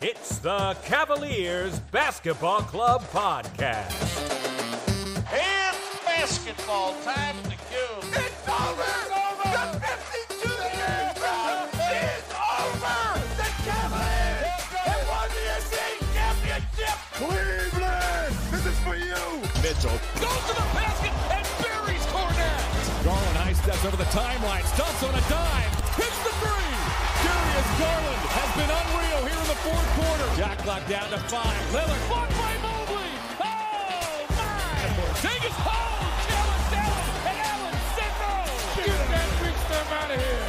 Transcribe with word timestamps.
It's 0.00 0.38
the 0.38 0.76
Cavaliers 0.84 1.80
Basketball 1.90 2.60
Club 2.60 3.02
Podcast. 3.10 3.90
It's 5.26 6.04
basketball 6.04 6.94
time 7.02 7.34
at 7.34 7.42
the 7.42 7.58
Cube. 7.66 8.06
It's 8.14 8.46
over! 8.46 8.78
It's 8.78 9.10
over! 9.10 9.50
The 9.58 9.80
52 10.38 10.54
year 10.54 11.02
drought 11.18 11.74
is 11.90 12.30
over! 12.30 13.18
The 13.42 13.50
Cavaliers 13.66 14.70
have 14.86 15.02
won 15.10 15.28
the 15.34 15.42
NBA 15.66 15.98
championship! 16.14 16.98
Cleveland! 17.18 18.38
This 18.54 18.66
is 18.70 18.78
for 18.86 18.94
you! 18.94 19.18
Mitchell 19.66 19.98
goes 20.22 20.42
to 20.46 20.54
the 20.54 20.68
basket 20.78 21.10
and 21.34 21.42
buries 21.58 22.06
Cornette. 22.14 23.04
Garland 23.04 23.36
high 23.36 23.52
steps 23.52 23.84
over 23.84 23.96
the 23.96 24.10
timeline, 24.14 24.62
stumps 24.62 25.02
on 25.02 25.10
a 25.10 25.24
dime, 25.26 25.70
hits 25.98 26.22
the 26.22 26.30
three. 26.38 26.77
Darius 27.28 27.70
Garland 27.76 28.24
has 28.32 28.50
been 28.56 28.72
unreal 28.72 29.20
here 29.28 29.36
in 29.36 29.48
the 29.52 29.60
fourth 29.60 29.88
quarter. 30.00 30.24
Clock 30.64 30.84
down 30.88 31.10
to 31.10 31.18
five. 31.28 31.60
Lillard 31.72 32.08
blocked 32.08 32.32
by 32.32 32.56
Mobley. 32.64 33.10
Oh 33.40 34.24
my! 34.30 34.88
Allen, 36.38 36.64
and 37.26 37.38
Allen. 37.44 37.76
Get 38.76 39.00
that 39.12 39.28
big 39.42 39.56
stuff 39.68 39.92
out 39.92 40.10
of 40.10 40.16
here. 40.20 40.44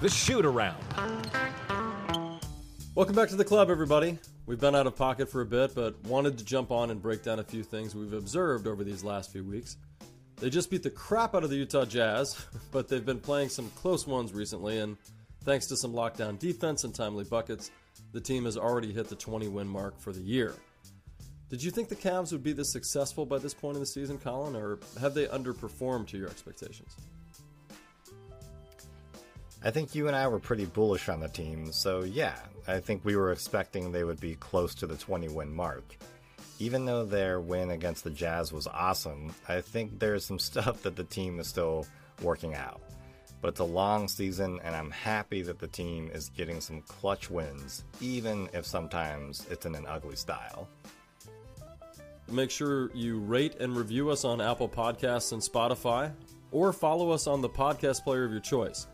The 0.00 0.08
shoot 0.08 0.44
around. 0.44 0.82
Welcome 2.94 3.14
back 3.14 3.28
to 3.28 3.36
the 3.36 3.44
club, 3.44 3.70
everybody. 3.70 4.18
We've 4.46 4.60
been 4.60 4.76
out 4.76 4.86
of 4.86 4.94
pocket 4.94 5.28
for 5.28 5.40
a 5.40 5.46
bit, 5.46 5.74
but 5.74 6.00
wanted 6.04 6.38
to 6.38 6.44
jump 6.44 6.70
on 6.70 6.90
and 6.90 7.02
break 7.02 7.24
down 7.24 7.40
a 7.40 7.44
few 7.44 7.64
things 7.64 7.96
we've 7.96 8.12
observed 8.12 8.68
over 8.68 8.84
these 8.84 9.02
last 9.02 9.32
few 9.32 9.42
weeks. 9.42 9.76
They 10.36 10.50
just 10.50 10.70
beat 10.70 10.84
the 10.84 10.90
crap 10.90 11.34
out 11.34 11.42
of 11.42 11.50
the 11.50 11.56
Utah 11.56 11.84
Jazz, 11.84 12.36
but 12.70 12.88
they've 12.88 13.04
been 13.04 13.18
playing 13.18 13.48
some 13.48 13.70
close 13.70 14.06
ones 14.06 14.32
recently, 14.32 14.78
and 14.78 14.96
thanks 15.42 15.66
to 15.66 15.76
some 15.76 15.92
lockdown 15.92 16.38
defense 16.38 16.84
and 16.84 16.94
timely 16.94 17.24
buckets, 17.24 17.72
the 18.12 18.20
team 18.20 18.44
has 18.44 18.56
already 18.56 18.92
hit 18.92 19.08
the 19.08 19.16
20 19.16 19.48
win 19.48 19.66
mark 19.66 19.98
for 19.98 20.12
the 20.12 20.20
year. 20.20 20.54
Did 21.48 21.62
you 21.62 21.72
think 21.72 21.88
the 21.88 21.96
Cavs 21.96 22.30
would 22.30 22.44
be 22.44 22.52
this 22.52 22.72
successful 22.72 23.26
by 23.26 23.38
this 23.38 23.54
point 23.54 23.74
in 23.74 23.80
the 23.80 23.86
season, 23.86 24.16
Colin, 24.16 24.54
or 24.54 24.78
have 25.00 25.14
they 25.14 25.26
underperformed 25.26 26.06
to 26.08 26.18
your 26.18 26.28
expectations? 26.28 26.96
I 29.66 29.70
think 29.72 29.96
you 29.96 30.06
and 30.06 30.14
I 30.14 30.28
were 30.28 30.38
pretty 30.38 30.64
bullish 30.64 31.08
on 31.08 31.18
the 31.18 31.26
team, 31.26 31.72
so 31.72 32.04
yeah, 32.04 32.36
I 32.68 32.78
think 32.78 33.04
we 33.04 33.16
were 33.16 33.32
expecting 33.32 33.90
they 33.90 34.04
would 34.04 34.20
be 34.20 34.36
close 34.36 34.76
to 34.76 34.86
the 34.86 34.96
20 34.96 35.28
win 35.30 35.52
mark. 35.52 35.98
Even 36.60 36.84
though 36.84 37.04
their 37.04 37.40
win 37.40 37.70
against 37.70 38.04
the 38.04 38.10
Jazz 38.10 38.52
was 38.52 38.68
awesome, 38.68 39.34
I 39.48 39.60
think 39.60 39.98
there's 39.98 40.24
some 40.24 40.38
stuff 40.38 40.84
that 40.84 40.94
the 40.94 41.02
team 41.02 41.40
is 41.40 41.48
still 41.48 41.84
working 42.22 42.54
out. 42.54 42.80
But 43.42 43.48
it's 43.48 43.60
a 43.60 43.64
long 43.64 44.06
season, 44.06 44.60
and 44.62 44.76
I'm 44.76 44.92
happy 44.92 45.42
that 45.42 45.58
the 45.58 45.66
team 45.66 46.12
is 46.14 46.28
getting 46.28 46.60
some 46.60 46.80
clutch 46.82 47.28
wins, 47.28 47.82
even 48.00 48.48
if 48.52 48.64
sometimes 48.66 49.44
it's 49.50 49.66
in 49.66 49.74
an 49.74 49.84
ugly 49.88 50.14
style. 50.14 50.68
Make 52.30 52.52
sure 52.52 52.92
you 52.94 53.18
rate 53.18 53.56
and 53.58 53.76
review 53.76 54.10
us 54.10 54.24
on 54.24 54.40
Apple 54.40 54.68
Podcasts 54.68 55.32
and 55.32 55.42
Spotify, 55.42 56.12
or 56.52 56.72
follow 56.72 57.10
us 57.10 57.26
on 57.26 57.40
the 57.40 57.48
podcast 57.48 58.04
player 58.04 58.22
of 58.22 58.30
your 58.30 58.38
choice. 58.38 58.86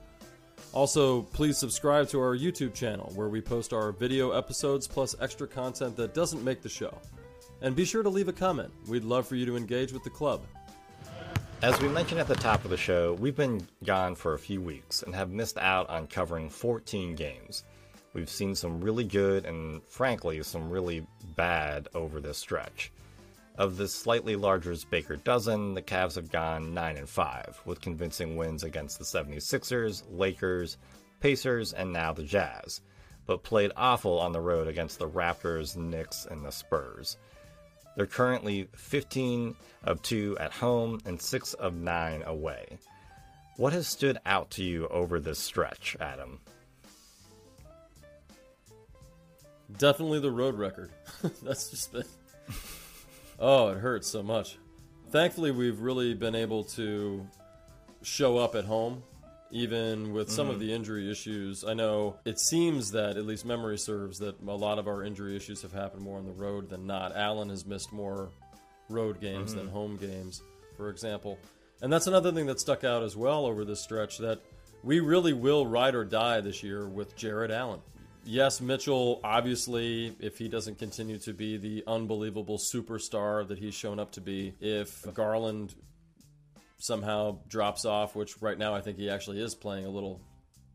Also, 0.72 1.22
please 1.22 1.58
subscribe 1.58 2.08
to 2.08 2.20
our 2.20 2.36
YouTube 2.36 2.72
channel 2.74 3.12
where 3.14 3.28
we 3.28 3.40
post 3.40 3.72
our 3.72 3.92
video 3.92 4.30
episodes 4.30 4.88
plus 4.88 5.14
extra 5.20 5.46
content 5.46 5.96
that 5.96 6.14
doesn't 6.14 6.42
make 6.42 6.62
the 6.62 6.68
show. 6.68 6.96
And 7.60 7.76
be 7.76 7.84
sure 7.84 8.02
to 8.02 8.08
leave 8.08 8.28
a 8.28 8.32
comment. 8.32 8.72
We'd 8.88 9.04
love 9.04 9.26
for 9.26 9.36
you 9.36 9.46
to 9.46 9.56
engage 9.56 9.92
with 9.92 10.02
the 10.02 10.10
club. 10.10 10.42
As 11.62 11.80
we 11.80 11.88
mentioned 11.88 12.20
at 12.20 12.26
the 12.26 12.34
top 12.34 12.64
of 12.64 12.70
the 12.70 12.76
show, 12.76 13.12
we've 13.20 13.36
been 13.36 13.64
gone 13.84 14.16
for 14.16 14.34
a 14.34 14.38
few 14.38 14.60
weeks 14.60 15.04
and 15.04 15.14
have 15.14 15.30
missed 15.30 15.58
out 15.58 15.88
on 15.88 16.08
covering 16.08 16.50
14 16.50 17.14
games. 17.14 17.62
We've 18.14 18.28
seen 18.28 18.56
some 18.56 18.80
really 18.80 19.04
good 19.04 19.46
and, 19.46 19.80
frankly, 19.84 20.42
some 20.42 20.68
really 20.68 21.06
bad 21.36 21.88
over 21.94 22.20
this 22.20 22.38
stretch. 22.38 22.90
Of 23.58 23.76
the 23.76 23.86
slightly 23.86 24.34
larger 24.34 24.74
Baker 24.90 25.16
dozen, 25.16 25.74
the 25.74 25.82
Cavs 25.82 26.14
have 26.14 26.32
gone 26.32 26.72
9 26.72 26.96
and 26.96 27.08
5, 27.08 27.60
with 27.66 27.82
convincing 27.82 28.36
wins 28.36 28.64
against 28.64 28.98
the 28.98 29.04
76ers, 29.04 30.04
Lakers, 30.10 30.78
Pacers, 31.20 31.74
and 31.74 31.92
now 31.92 32.12
the 32.12 32.24
Jazz, 32.24 32.80
but 33.26 33.42
played 33.42 33.70
awful 33.76 34.18
on 34.18 34.32
the 34.32 34.40
road 34.40 34.68
against 34.68 34.98
the 34.98 35.08
Raptors, 35.08 35.76
Knicks, 35.76 36.26
and 36.30 36.42
the 36.42 36.50
Spurs. 36.50 37.18
They're 37.94 38.06
currently 38.06 38.68
15 38.74 39.54
of 39.84 40.00
2 40.00 40.38
at 40.40 40.52
home 40.52 41.00
and 41.04 41.20
6 41.20 41.54
of 41.54 41.74
9 41.74 42.22
away. 42.22 42.78
What 43.58 43.74
has 43.74 43.86
stood 43.86 44.16
out 44.24 44.50
to 44.52 44.64
you 44.64 44.88
over 44.88 45.20
this 45.20 45.38
stretch, 45.38 45.94
Adam? 46.00 46.40
Definitely 49.76 50.20
the 50.20 50.30
road 50.30 50.54
record. 50.54 50.90
That's 51.42 51.68
just 51.68 51.92
been. 51.92 52.04
Oh, 53.38 53.68
it 53.68 53.78
hurts 53.78 54.08
so 54.08 54.22
much. 54.22 54.58
Thankfully, 55.10 55.50
we've 55.50 55.80
really 55.80 56.14
been 56.14 56.34
able 56.34 56.64
to 56.64 57.26
show 58.02 58.38
up 58.38 58.54
at 58.54 58.64
home, 58.64 59.02
even 59.50 60.12
with 60.12 60.30
some 60.30 60.48
of 60.48 60.56
mm-hmm. 60.56 60.66
the 60.66 60.72
injury 60.72 61.10
issues. 61.10 61.64
I 61.64 61.74
know 61.74 62.16
it 62.24 62.38
seems 62.38 62.92
that, 62.92 63.16
at 63.16 63.26
least 63.26 63.44
memory 63.44 63.78
serves, 63.78 64.18
that 64.20 64.40
a 64.40 64.54
lot 64.54 64.78
of 64.78 64.88
our 64.88 65.04
injury 65.04 65.36
issues 65.36 65.62
have 65.62 65.72
happened 65.72 66.02
more 66.02 66.18
on 66.18 66.24
the 66.24 66.32
road 66.32 66.70
than 66.70 66.86
not. 66.86 67.14
Allen 67.14 67.50
has 67.50 67.66
missed 67.66 67.92
more 67.92 68.30
road 68.88 69.20
games 69.20 69.54
than 69.54 69.66
mm-hmm. 69.66 69.74
home 69.74 69.96
games, 69.96 70.42
for 70.76 70.88
example. 70.88 71.38
And 71.82 71.92
that's 71.92 72.06
another 72.06 72.32
thing 72.32 72.46
that 72.46 72.60
stuck 72.60 72.84
out 72.84 73.02
as 73.02 73.16
well 73.16 73.44
over 73.44 73.64
this 73.64 73.80
stretch 73.80 74.18
that 74.18 74.40
we 74.82 75.00
really 75.00 75.32
will 75.32 75.66
ride 75.66 75.94
or 75.94 76.04
die 76.04 76.40
this 76.40 76.62
year 76.62 76.88
with 76.88 77.16
Jarrett 77.16 77.50
Allen. 77.50 77.80
Yes, 78.24 78.60
Mitchell, 78.60 79.20
obviously, 79.24 80.14
if 80.20 80.38
he 80.38 80.48
doesn't 80.48 80.78
continue 80.78 81.18
to 81.18 81.32
be 81.32 81.56
the 81.56 81.82
unbelievable 81.88 82.56
superstar 82.58 83.46
that 83.48 83.58
he's 83.58 83.74
shown 83.74 83.98
up 83.98 84.12
to 84.12 84.20
be, 84.20 84.54
if 84.60 85.04
Garland 85.12 85.74
somehow 86.78 87.38
drops 87.48 87.84
off, 87.84 88.14
which 88.14 88.40
right 88.40 88.56
now 88.58 88.74
I 88.74 88.80
think 88.80 88.96
he 88.98 89.10
actually 89.10 89.40
is 89.40 89.54
playing 89.54 89.86
a 89.86 89.90
little 89.90 90.20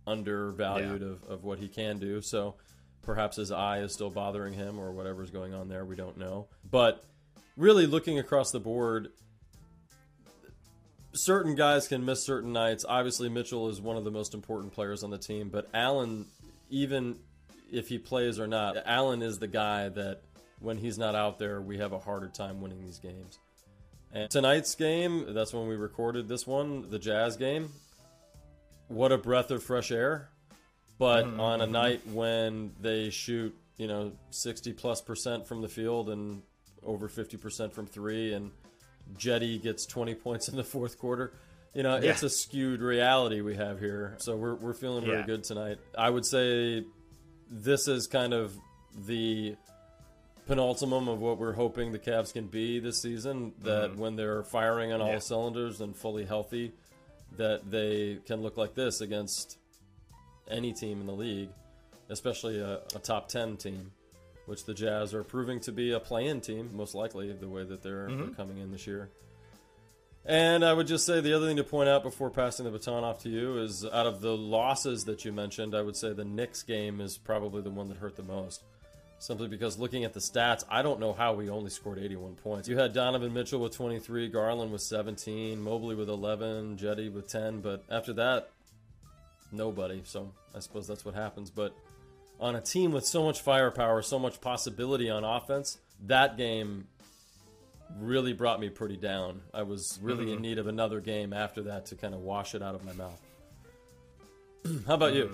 undervalued 0.06 1.02
Yeah. 1.02 1.08
of, 1.08 1.24
of 1.30 1.44
what 1.44 1.60
he 1.60 1.68
can 1.70 2.00
do. 2.00 2.22
So 2.22 2.56
perhaps 3.02 3.38
his 3.38 3.52
eye 3.52 3.80
is 3.80 3.94
still 3.94 4.10
bothering 4.10 4.54
him 4.54 4.78
or 4.80 4.92
whatever's 4.92 5.32
going 5.32 5.54
on 5.54 5.70
there. 5.70 5.86
We 5.86 5.96
don't 5.96 6.18
know. 6.18 6.48
But 6.70 7.04
really 7.56 7.88
looking 7.88 8.20
across 8.20 8.52
the 8.52 8.60
board, 8.60 9.10
certain 11.14 11.56
guys 11.56 11.88
can 11.88 12.06
miss 12.06 12.26
certain 12.26 12.52
nights. 12.54 12.86
Obviously, 12.88 13.30
Mitchell 13.30 13.70
is 13.70 13.82
one 13.82 13.96
of 13.98 14.04
the 14.04 14.12
most 14.12 14.34
important 14.34 14.74
players 14.74 15.04
on 15.04 15.10
the 15.12 15.18
team, 15.18 15.50
but 15.50 15.68
Allen, 15.74 16.26
even 16.70 17.18
if 17.72 17.88
he 17.88 17.98
plays 17.98 18.40
or 18.40 18.48
not, 18.48 18.78
Allen 18.86 19.22
is 19.22 19.40
the 19.40 19.48
guy 19.48 19.90
that 19.90 20.22
when 20.60 20.78
he's 20.78 20.98
not 20.98 21.16
out 21.16 21.40
there, 21.40 21.62
we 21.62 21.78
have 21.78 21.94
a 21.94 22.00
harder 22.00 22.28
time 22.28 22.62
winning 22.62 22.82
these 22.82 23.00
games. 23.00 23.40
And 24.12 24.30
tonight's 24.30 24.74
game, 24.76 25.34
that's 25.34 25.54
when 25.54 25.68
we 25.68 25.76
recorded 25.76 26.28
this 26.28 26.48
one, 26.48 26.90
the 26.90 27.00
Jazz 27.00 27.38
game. 27.38 27.70
What 28.88 29.12
a 29.12 29.18
breath 29.18 29.52
of 29.52 29.64
fresh 29.64 29.92
air. 29.92 30.30
But 30.98 31.26
mm-hmm. 31.26 31.40
on 31.40 31.62
a 31.62 31.68
night 31.68 32.02
when 32.08 32.72
they 32.82 33.10
shoot, 33.12 33.56
you 33.78 33.88
know, 33.88 34.14
60 34.32 34.74
plus 34.74 35.02
percent 35.02 35.48
from 35.48 35.62
the 35.62 35.68
field 35.68 36.10
and 36.10 36.42
over 36.84 37.08
50% 37.08 37.74
from 37.74 37.86
three, 37.86 38.34
and 38.34 38.52
Cedi 39.18 39.62
gets 39.62 39.86
20 39.86 40.16
points 40.16 40.48
in 40.48 40.56
the 40.56 40.64
fourth 40.64 40.98
quarter, 40.98 41.34
you 41.74 41.84
know, 41.84 41.96
it's 41.96 42.24
a 42.24 42.30
skewed 42.30 42.82
reality 42.82 43.42
we 43.42 43.56
have 43.56 43.80
here. 43.80 44.16
So 44.20 44.36
we're, 44.36 44.56
we're 44.56 44.74
feeling 44.74 45.06
very 45.06 45.20
Yeah. 45.20 45.26
good 45.26 45.44
tonight. 45.44 45.78
I 45.96 46.10
would 46.10 46.26
say 46.26 46.84
this 47.50 47.88
is 47.88 48.08
kind 48.08 48.34
of 48.34 48.56
the 49.06 49.56
penultimum 50.48 51.08
of 51.08 51.20
what 51.20 51.38
we're 51.38 51.54
hoping 51.54 51.92
the 51.92 52.00
Cavs 52.00 52.34
can 52.34 52.48
be 52.48 52.80
this 52.80 53.02
season. 53.02 53.54
That 53.64 53.92
mm-hmm. 53.92 54.00
when 54.00 54.16
they're 54.16 54.44
firing 54.44 54.94
on 54.94 55.02
all 55.02 55.12
Yeah. 55.12 55.20
cylinders 55.20 55.82
and 55.82 55.96
fully 55.96 56.26
healthy, 56.26 56.74
that 57.38 57.70
they 57.70 58.20
can 58.26 58.42
look 58.42 58.58
like 58.58 58.74
this 58.74 59.02
against 59.02 59.58
any 60.50 60.74
team 60.74 61.02
in 61.02 61.06
the 61.06 61.14
league, 61.14 61.50
especially 62.10 62.60
a, 62.60 62.80
a 62.96 63.00
top 63.00 63.28
10 63.28 63.58
team, 63.58 63.92
which 64.46 64.66
the 64.66 64.74
Jazz 64.74 65.14
are 65.14 65.24
proving 65.24 65.60
to 65.62 65.72
be 65.72 65.92
a 65.92 66.00
play 66.00 66.28
in 66.28 66.40
team, 66.40 66.70
most 66.74 66.96
likely, 66.96 67.32
the 67.34 67.50
way 67.50 67.64
that 67.64 67.84
they're, 67.84 68.08
they're 68.08 68.18
mm-hmm. 68.18 68.34
coming 68.34 68.58
in 68.60 68.72
this 68.72 68.88
year. 68.88 69.10
And 70.28 70.66
I 70.66 70.74
would 70.74 70.88
just 70.88 71.06
say 71.06 71.22
the 71.22 71.34
other 71.34 71.48
thing 71.48 71.56
to 71.56 71.64
point 71.64 71.88
out 71.88 72.04
before 72.04 72.30
passing 72.30 72.66
the 72.66 72.72
baton 72.72 73.06
off 73.06 73.24
to 73.24 73.30
you 73.30 73.60
is 73.60 73.86
out 73.86 74.06
of 74.06 74.20
the 74.20 74.36
losses 74.36 75.06
that 75.06 75.24
you 75.24 75.32
mentioned, 75.32 75.74
I 75.74 75.82
would 75.82 75.96
say 75.96 76.12
the 76.12 76.26
Knicks 76.26 76.64
game 76.64 77.00
is 77.00 77.18
probably 77.18 77.62
the 77.62 77.70
one 77.70 77.88
that 77.88 77.98
hurt 77.98 78.18
the 78.18 78.24
most. 78.24 78.64
Simply 79.20 79.48
because 79.48 79.80
looking 79.80 80.04
at 80.04 80.14
the 80.14 80.20
stats, 80.20 80.66
I 80.70 80.82
don't 80.82 81.00
know 81.00 81.14
how 81.14 81.34
we 81.34 81.50
only 81.50 81.70
scored 81.70 81.98
81 81.98 82.36
points. 82.36 82.68
You 82.68 82.78
had 82.78 82.94
Donovan 82.94 83.34
Mitchell 83.34 83.62
with 83.62 83.74
23, 83.74 84.28
Garland 84.28 84.72
with 84.72 84.82
17, 84.82 85.62
Mobley 85.62 85.96
with 85.96 86.10
11, 86.10 86.78
Cedi 86.78 87.12
with 87.12 87.30
10, 87.30 87.62
but 87.62 87.86
after 87.90 88.12
that, 88.14 88.50
nobody. 89.54 90.02
So 90.04 90.34
I 90.54 90.60
suppose 90.60 90.88
that's 90.88 91.06
what 91.06 91.16
happens. 91.16 91.50
But 91.50 91.74
on 92.38 92.56
a 92.56 92.62
team 92.62 92.92
with 92.92 93.06
so 93.06 93.24
much 93.24 93.40
firepower, 93.40 94.02
so 94.02 94.20
much 94.20 94.42
possibility 94.42 95.10
on 95.10 95.24
offense, 95.24 95.78
that 96.06 96.38
game 96.38 96.88
really 98.00 98.34
brought 98.34 98.60
me 98.60 98.70
pretty 98.70 98.98
down. 98.98 99.42
I 99.54 99.64
was 99.64 100.00
really 100.02 100.26
in 100.32 100.36
mm-hmm. 100.36 100.42
need 100.42 100.58
of 100.60 100.68
another 100.68 101.00
game 101.00 101.34
after 101.34 101.64
that 101.64 101.88
to 101.88 101.96
kind 101.96 102.14
of 102.14 102.22
wash 102.22 102.56
it 102.56 102.62
out 102.62 102.76
of 102.76 102.84
my 102.86 102.94
mouth. 102.94 103.22
How 104.88 104.96
about 104.96 105.14
you? 105.14 105.26
Mm-hmm. 105.26 105.34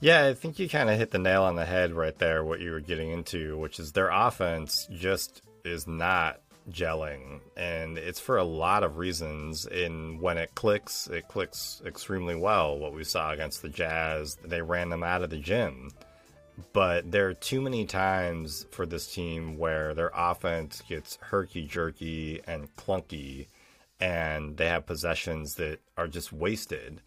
Yeah, 0.00 0.26
I 0.26 0.34
think 0.34 0.58
you 0.58 0.68
kind 0.68 0.90
of 0.90 0.98
hit 0.98 1.12
the 1.12 1.20
nail 1.20 1.44
on 1.44 1.54
the 1.54 1.64
head 1.64 1.92
right 1.92 2.18
there, 2.18 2.42
what 2.42 2.58
you 2.58 2.72
were 2.72 2.80
getting 2.80 3.12
into, 3.12 3.56
which 3.56 3.78
is 3.78 3.92
their 3.92 4.10
offense 4.10 4.88
just 4.90 5.42
is 5.64 5.86
not 5.86 6.40
gelling. 6.70 7.40
And 7.56 7.96
it's 7.98 8.18
for 8.18 8.36
a 8.36 8.42
lot 8.42 8.82
of 8.82 8.96
reasons. 8.96 9.64
And 9.64 10.20
when 10.20 10.38
it 10.38 10.56
clicks, 10.56 11.06
it 11.06 11.28
clicks 11.28 11.80
extremely 11.86 12.34
well. 12.34 12.76
What 12.78 12.94
we 12.94 13.04
saw 13.04 13.30
against 13.30 13.62
the 13.62 13.68
Jazz, 13.68 14.36
they 14.44 14.60
ran 14.60 14.88
them 14.88 15.04
out 15.04 15.22
of 15.22 15.30
the 15.30 15.38
gym. 15.38 15.92
But 16.72 17.10
there 17.10 17.28
are 17.28 17.34
too 17.34 17.60
many 17.60 17.86
times 17.86 18.66
for 18.70 18.86
this 18.86 19.12
team 19.12 19.58
where 19.58 19.94
their 19.94 20.10
offense 20.14 20.82
gets 20.88 21.18
herky 21.20 21.66
jerky 21.66 22.40
and 22.46 22.74
clunky, 22.76 23.46
and 24.00 24.56
they 24.56 24.68
have 24.68 24.86
possessions 24.86 25.54
that 25.56 25.80
are 25.96 26.08
just 26.08 26.32
wasted 26.32 27.00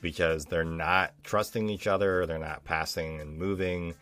because 0.00 0.46
they're 0.46 0.64
not 0.64 1.12
trusting 1.24 1.68
each 1.68 1.86
other, 1.86 2.26
they're 2.26 2.38
not 2.38 2.64
passing 2.64 3.20
and 3.20 3.38
moving. 3.38 3.94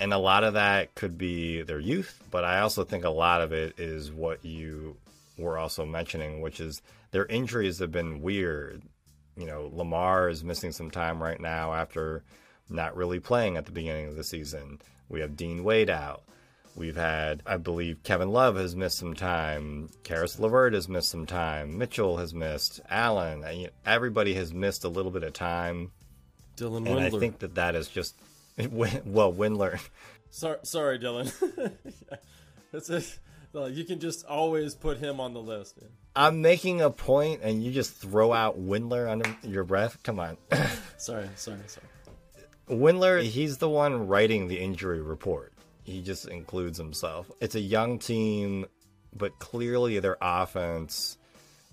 And 0.00 0.12
a 0.12 0.18
lot 0.18 0.44
of 0.44 0.54
that 0.54 0.94
could 0.94 1.16
be 1.16 1.62
their 1.62 1.78
youth, 1.78 2.22
but 2.30 2.44
I 2.44 2.60
also 2.60 2.84
think 2.84 3.04
a 3.04 3.10
lot 3.10 3.40
of 3.40 3.52
it 3.52 3.78
is 3.78 4.10
what 4.10 4.44
you 4.44 4.96
were 5.38 5.56
also 5.56 5.86
mentioning, 5.86 6.40
which 6.40 6.60
is 6.60 6.82
their 7.10 7.26
injuries 7.26 7.78
have 7.78 7.92
been 7.92 8.20
weird. 8.20 8.82
You 9.36 9.46
know, 9.46 9.70
Lamar 9.72 10.28
is 10.28 10.44
missing 10.44 10.72
some 10.72 10.90
time 10.90 11.22
right 11.22 11.40
now 11.40 11.74
after 11.74 12.22
not 12.74 12.96
really 12.96 13.20
playing 13.20 13.56
at 13.56 13.66
the 13.66 13.72
beginning 13.72 14.08
of 14.08 14.16
the 14.16 14.24
season. 14.24 14.80
We 15.08 15.20
have 15.20 15.36
Dean 15.36 15.64
Wade 15.64 15.90
out. 15.90 16.22
We've 16.76 16.96
had, 16.96 17.42
I 17.46 17.56
believe, 17.56 18.02
Kevin 18.02 18.30
Love 18.30 18.56
has 18.56 18.74
missed 18.74 18.98
some 18.98 19.14
time. 19.14 19.90
Caris 20.02 20.40
LeVert 20.40 20.72
has 20.74 20.88
missed 20.88 21.08
some 21.08 21.24
time. 21.24 21.78
Mitchell 21.78 22.16
has 22.16 22.34
missed. 22.34 22.80
Allen. 22.90 23.68
Everybody 23.86 24.34
has 24.34 24.52
missed 24.52 24.82
a 24.84 24.88
little 24.88 25.12
bit 25.12 25.22
of 25.22 25.32
time. 25.32 25.92
Dylan 26.56 26.78
And 26.78 26.86
Windler. 26.88 27.16
I 27.16 27.20
think 27.20 27.38
that 27.40 27.54
that 27.54 27.76
is 27.76 27.86
just, 27.88 28.16
well, 28.58 29.32
Windler. 29.32 29.78
Sorry, 30.30 30.58
sorry, 30.64 30.98
Dylan. 30.98 31.32
That's 32.72 32.90
it. 32.90 33.18
No, 33.52 33.66
you 33.66 33.84
can 33.84 34.00
just 34.00 34.26
always 34.26 34.74
put 34.74 34.98
him 34.98 35.20
on 35.20 35.32
the 35.32 35.40
list. 35.40 35.80
man. 35.80 35.90
I'm 36.16 36.42
making 36.42 36.80
a 36.80 36.90
point 36.90 37.42
and 37.44 37.62
you 37.62 37.70
just 37.70 37.94
throw 37.94 38.32
out 38.32 38.58
Windler 38.60 39.08
under 39.08 39.32
your 39.44 39.62
breath? 39.62 40.02
Come 40.02 40.18
on. 40.18 40.36
Sorry, 40.96 41.28
sorry, 41.36 41.58
sorry. 41.68 41.86
Windler, 42.68 43.22
he's 43.22 43.58
the 43.58 43.68
one 43.68 44.08
writing 44.08 44.48
the 44.48 44.58
injury 44.58 45.02
report. 45.02 45.52
He 45.82 46.00
just 46.00 46.26
includes 46.28 46.78
himself. 46.78 47.30
It's 47.40 47.54
a 47.54 47.60
young 47.60 47.98
team, 47.98 48.66
but 49.14 49.38
clearly 49.38 49.98
their 49.98 50.16
offense, 50.20 51.18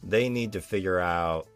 they 0.03 0.27
need 0.27 0.53
to 0.53 0.61
figure 0.61 0.99
out 0.99 1.47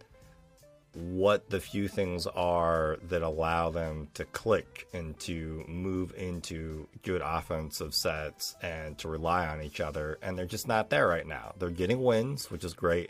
what 0.94 1.50
the 1.50 1.60
few 1.60 1.90
things 1.90 2.26
are 2.26 2.98
that 3.10 3.22
allow 3.22 3.70
them 3.70 4.08
to 4.14 4.24
click 4.24 4.88
and 4.94 5.20
to 5.20 5.66
move 5.68 6.14
into 6.16 6.88
good 7.04 7.22
offensive 7.22 7.94
sets 7.94 8.56
and 8.62 8.98
to 8.98 9.10
rely 9.10 9.48
on 9.48 9.62
each 9.62 9.82
other. 9.82 10.18
And 10.22 10.38
they're 10.38 10.46
just 10.46 10.70
not 10.70 10.90
there 10.90 11.08
right 11.08 11.28
now. 11.28 11.54
They're 11.60 11.70
getting 11.70 12.02
wins, 12.02 12.50
which 12.50 12.64
is 12.64 12.74
great. 12.74 13.10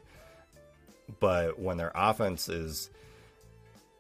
But 1.20 1.60
when 1.60 1.78
their 1.78 1.92
offense 1.94 2.50
is 2.50 2.90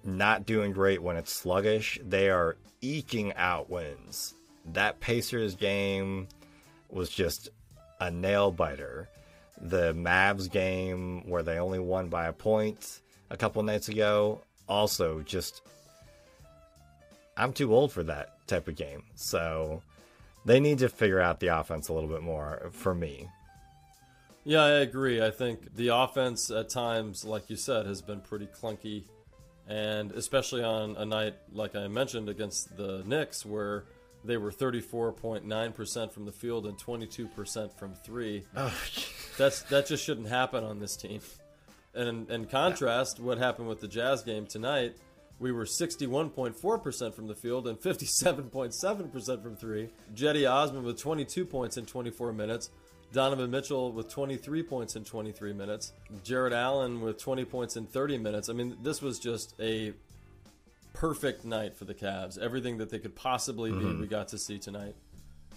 not 0.06 0.46
doing 0.46 0.72
great 0.72 1.02
when 1.02 1.18
it's 1.18 1.31
sluggish, 1.31 2.00
they 2.04 2.30
are 2.30 2.57
eking 2.81 3.34
out 3.36 3.69
wins. 3.69 4.34
That 4.74 5.00
Pacers 5.00 5.56
game 5.56 6.28
was 6.90 7.10
just 7.10 7.50
a 8.00 8.12
nail 8.12 8.52
biter. 8.52 9.10
The 9.62 9.94
Mavs 9.94 10.52
game, 10.52 11.28
where 11.30 11.44
they 11.44 11.60
only 11.60 11.80
won 11.80 12.10
by 12.10 12.28
a 12.28 12.34
point 12.34 13.02
a 13.30 13.38
couple 13.38 13.63
nights 13.63 13.90
ago, 13.90 14.42
also 14.68 15.22
just. 15.22 15.62
I'm 17.38 17.54
too 17.54 17.74
old 17.74 17.92
for 17.92 18.04
that 18.04 18.48
type 18.48 18.68
of 18.68 18.75
game. 18.75 19.04
So 19.16 19.81
they 20.46 20.60
need 20.60 20.80
to 20.80 20.90
figure 20.90 21.19
out 21.19 21.40
the 21.40 21.48
offense 21.48 21.90
a 21.90 21.94
little 21.94 22.10
bit 22.10 22.22
more 22.22 22.69
for 22.72 22.94
me. 22.94 23.28
Yeah, 24.44 24.63
I 24.63 24.69
agree. 24.81 25.24
I 25.24 25.31
think 25.31 25.75
the 25.75 25.88
offense 25.88 26.52
at 26.52 26.69
times, 26.69 27.25
like 27.25 27.50
you 27.50 27.56
said, 27.56 27.88
has 27.88 28.02
been 28.02 28.22
pretty 28.22 28.46
clunky, 28.46 29.06
and 29.67 30.12
especially 30.12 30.63
on 30.63 30.95
a 30.97 31.06
night 31.06 31.35
like 31.51 31.75
I 31.75 31.88
mentioned 31.88 32.29
against 32.29 32.75
the 32.77 33.03
Knicks, 33.06 33.45
where 33.45 33.85
they 34.23 34.38
were 34.38 34.51
34.9% 34.51 36.12
from 36.12 36.25
the 36.25 36.31
field 36.31 36.65
and 36.65 36.77
22% 36.77 37.77
from 37.77 37.94
three. 37.94 38.44
Oh, 38.56 38.73
That's 39.38 39.62
that 39.63 39.88
just 39.88 40.03
shouldn't 40.03 40.29
happen 40.29 40.63
on 40.63 40.79
this 40.79 40.95
team. 40.95 41.19
And 41.94 42.29
in 42.29 42.45
contrast, 42.45 43.19
what 43.19 43.38
happened 43.38 43.67
with 43.67 43.79
the 43.79 43.88
Jazz 43.88 44.23
game 44.23 44.45
tonight, 44.45 44.97
we 45.39 45.51
were 45.51 45.65
61.4% 45.65 47.13
from 47.13 47.27
the 47.27 47.35
field 47.35 47.68
and 47.68 47.79
57.7% 47.79 49.44
from 49.44 49.56
three. 49.56 49.89
Cedi 50.13 50.50
Osman 50.50 50.83
with 50.83 51.00
22 51.00 51.45
points 51.45 51.77
in 51.77 51.85
24 51.85 52.33
minutes. 52.33 52.69
Donovan 53.15 53.50
Mitchell 53.50 53.94
with 53.94 54.09
23 54.09 54.62
points 54.63 54.97
in 54.97 55.06
23 55.06 55.53
minutes. 55.53 55.94
Jarrett 56.23 56.51
Allen 56.51 57.00
with 57.00 57.17
20 57.17 57.45
points 57.45 57.77
in 57.77 57.88
30 57.88 58.17
minutes. 58.17 58.50
I 58.50 58.53
mean, 58.53 58.75
this 58.83 59.01
was 59.01 59.19
just 59.19 59.56
a 59.57 59.94
perfect 60.91 61.45
night 61.45 61.77
for 61.77 61.85
the 61.85 61.94
Cavs. 61.94 62.38
Everything 62.38 62.77
that 62.79 62.89
they 62.89 63.00
could 63.00 63.15
possibly 63.15 63.71
be, 63.71 63.77
mm-hmm. 63.77 64.01
we 64.01 64.07
got 64.07 64.27
to 64.29 64.38
see 64.38 64.59
tonight. 64.59 64.95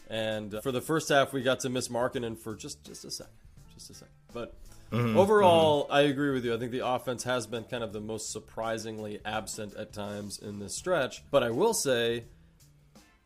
And 0.08 0.54
uh, 0.54 0.60
for 0.60 0.70
the 0.70 0.80
first 0.80 1.08
half, 1.08 1.32
we 1.32 1.42
got 1.42 1.58
to 1.60 1.68
miss 1.68 1.88
Markkanen 1.88 2.38
for 2.38 2.54
just 2.54 2.84
just 2.84 3.04
a 3.04 3.10
second, 3.10 3.34
just 3.74 3.90
a 3.90 3.94
second. 3.94 4.14
But 4.32 4.54
mm-hmm. 4.92 5.18
overall, 5.18 5.84
mm-hmm. 5.84 5.92
I 5.94 6.00
agree 6.02 6.30
with 6.30 6.44
you. 6.44 6.54
I 6.54 6.58
think 6.58 6.70
the 6.70 6.86
offense 6.86 7.24
has 7.24 7.48
been 7.48 7.64
kind 7.64 7.82
of 7.82 7.92
the 7.92 8.00
most 8.00 8.32
surprisingly 8.32 9.18
absent 9.24 9.74
at 9.74 9.92
times 9.92 10.38
in 10.38 10.60
this 10.60 10.76
stretch. 10.76 11.28
But 11.32 11.42
I 11.42 11.50
will 11.50 11.74
say, 11.74 12.24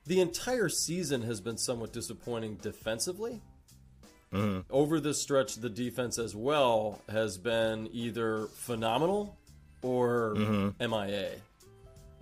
the 0.06 0.20
entire 0.20 0.70
season 0.70 1.23
has 1.23 1.43
been 1.43 1.58
somewhat 1.58 1.93
disappointing 1.93 2.56
defensively. 2.56 3.43
Mm-hmm. 4.32 4.61
Over 4.70 4.99
this 5.00 5.20
stretch, 5.20 5.56
the 5.56 5.69
defense 5.69 6.19
as 6.19 6.34
well 6.34 7.00
has 7.08 7.37
been 7.37 7.88
either 7.93 8.46
phenomenal 8.55 9.37
or 9.82 10.34
mm-hmm. 10.37 10.90
MIA. 10.90 11.31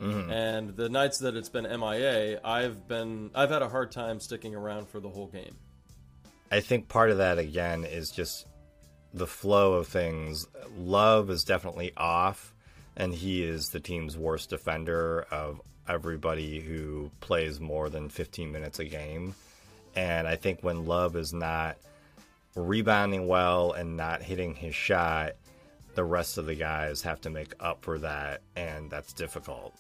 Mm-hmm. 0.00 0.30
And 0.30 0.76
the 0.76 0.88
nights 0.88 1.18
that 1.18 1.36
it's 1.36 1.50
been 1.50 1.64
MIA, 1.64 2.40
I've 2.42 2.88
been 2.88 3.30
I've 3.34 3.50
had 3.50 3.62
a 3.62 3.68
hard 3.68 3.92
time 3.92 4.18
sticking 4.18 4.54
around 4.54 4.88
for 4.88 4.98
the 4.98 5.08
whole 5.08 5.26
game. 5.26 5.56
I 6.50 6.60
think 6.60 6.88
part 6.88 7.10
of 7.10 7.18
that 7.18 7.38
again 7.38 7.84
is 7.84 8.10
just 8.10 8.46
the 9.12 9.26
flow 9.26 9.74
of 9.74 9.86
things. 9.86 10.46
Love 10.76 11.30
is 11.30 11.44
definitely 11.44 11.92
off, 11.96 12.54
and 12.96 13.14
he 13.14 13.42
is 13.42 13.68
the 13.68 13.78
team's 13.78 14.16
worst 14.16 14.50
defender 14.50 15.26
of 15.30 15.60
everybody 15.86 16.60
who 16.60 17.10
plays 17.20 17.60
more 17.60 17.88
than 17.88 18.08
15 18.08 18.50
minutes 18.50 18.78
a 18.78 18.84
game. 18.84 19.34
And 19.94 20.26
I 20.26 20.36
think 20.36 20.62
when 20.62 20.86
Love 20.86 21.14
is 21.16 21.32
not 21.32 21.76
rebounding 22.54 23.26
well 23.26 23.72
and 23.72 23.96
not 23.96 24.22
hitting 24.22 24.54
his 24.54 24.74
shot, 24.74 25.32
the 25.94 26.04
rest 26.04 26.38
of 26.38 26.46
the 26.46 26.54
guys 26.54 27.02
have 27.02 27.20
to 27.22 27.30
make 27.30 27.54
up 27.60 27.84
for 27.84 27.98
that, 27.98 28.42
and 28.56 28.90
that's 28.90 29.12
difficult. 29.12 29.74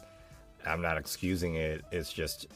I'm 0.66 0.82
not 0.82 0.98
excusing 0.98 1.54
it. 1.54 1.84
It's 1.90 2.12
just 2.12 2.48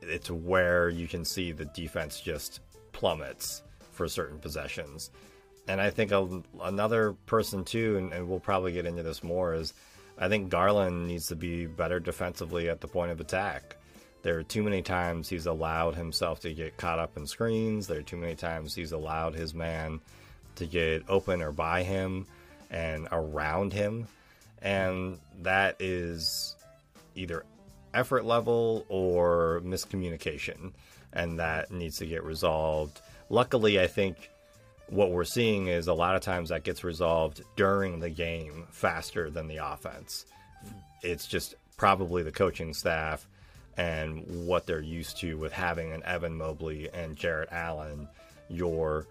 it's 0.00 0.30
where 0.30 0.88
you 0.88 1.08
can 1.08 1.24
see 1.24 1.52
the 1.52 1.64
defense 1.66 2.20
just 2.20 2.60
plummets 2.92 3.62
for 3.90 4.08
certain 4.08 4.38
possessions. 4.38 5.10
And 5.66 5.80
I 5.80 5.90
think 5.90 6.12
a, 6.12 6.42
another 6.62 7.14
person 7.26 7.64
too, 7.64 7.96
and, 7.96 8.12
and 8.12 8.28
we'll 8.28 8.40
probably 8.40 8.72
get 8.72 8.86
into 8.86 9.02
this 9.02 9.22
more, 9.22 9.54
is 9.54 9.74
I 10.18 10.28
think 10.28 10.50
Garland 10.50 11.06
needs 11.06 11.26
to 11.28 11.36
be 11.36 11.66
better 11.66 12.00
defensively 12.00 12.68
at 12.68 12.80
the 12.80 12.88
point 12.88 13.10
of 13.10 13.20
attack. 13.20 13.76
There 14.28 14.38
are 14.38 14.42
too 14.42 14.62
many 14.62 14.82
times 14.82 15.26
he's 15.26 15.46
allowed 15.46 15.94
himself 15.94 16.40
to 16.40 16.52
get 16.52 16.76
caught 16.76 16.98
up 16.98 17.16
in 17.16 17.26
screens. 17.26 17.86
There 17.86 18.00
are 18.00 18.02
too 18.02 18.18
many 18.18 18.34
times 18.34 18.74
he's 18.74 18.92
allowed 18.92 19.34
his 19.34 19.54
man 19.54 20.00
to 20.56 20.66
get 20.66 21.04
open 21.08 21.40
or 21.40 21.50
by 21.50 21.82
him 21.82 22.26
and 22.70 23.08
around 23.10 23.72
him. 23.72 24.06
And 24.60 25.18
that 25.40 25.76
is 25.80 26.56
either 27.14 27.46
effort 27.94 28.26
level 28.26 28.84
or 28.90 29.62
miscommunication. 29.64 30.74
And 31.14 31.38
that 31.38 31.70
needs 31.70 31.96
to 31.96 32.04
get 32.04 32.22
resolved. 32.22 33.00
Luckily, 33.30 33.80
I 33.80 33.86
think 33.86 34.28
what 34.88 35.10
we're 35.10 35.24
seeing 35.24 35.68
is 35.68 35.86
a 35.86 35.94
lot 35.94 36.16
of 36.16 36.20
times 36.20 36.50
that 36.50 36.64
gets 36.64 36.84
resolved 36.84 37.40
during 37.56 37.98
the 37.98 38.10
game 38.10 38.66
faster 38.72 39.30
than 39.30 39.48
the 39.48 39.56
offense. 39.56 40.26
It's 41.02 41.26
just 41.26 41.54
probably 41.78 42.22
the 42.22 42.30
coaching 42.30 42.74
staff 42.74 43.26
and 43.78 44.24
what 44.46 44.66
they're 44.66 44.80
used 44.80 45.18
to 45.20 45.38
with 45.38 45.52
having 45.52 45.92
an 45.92 46.02
Evan 46.04 46.36
Mobley 46.36 46.90
and 46.92 47.16
Jarrett 47.16 47.48
Allen, 47.52 48.08
your 48.48 49.06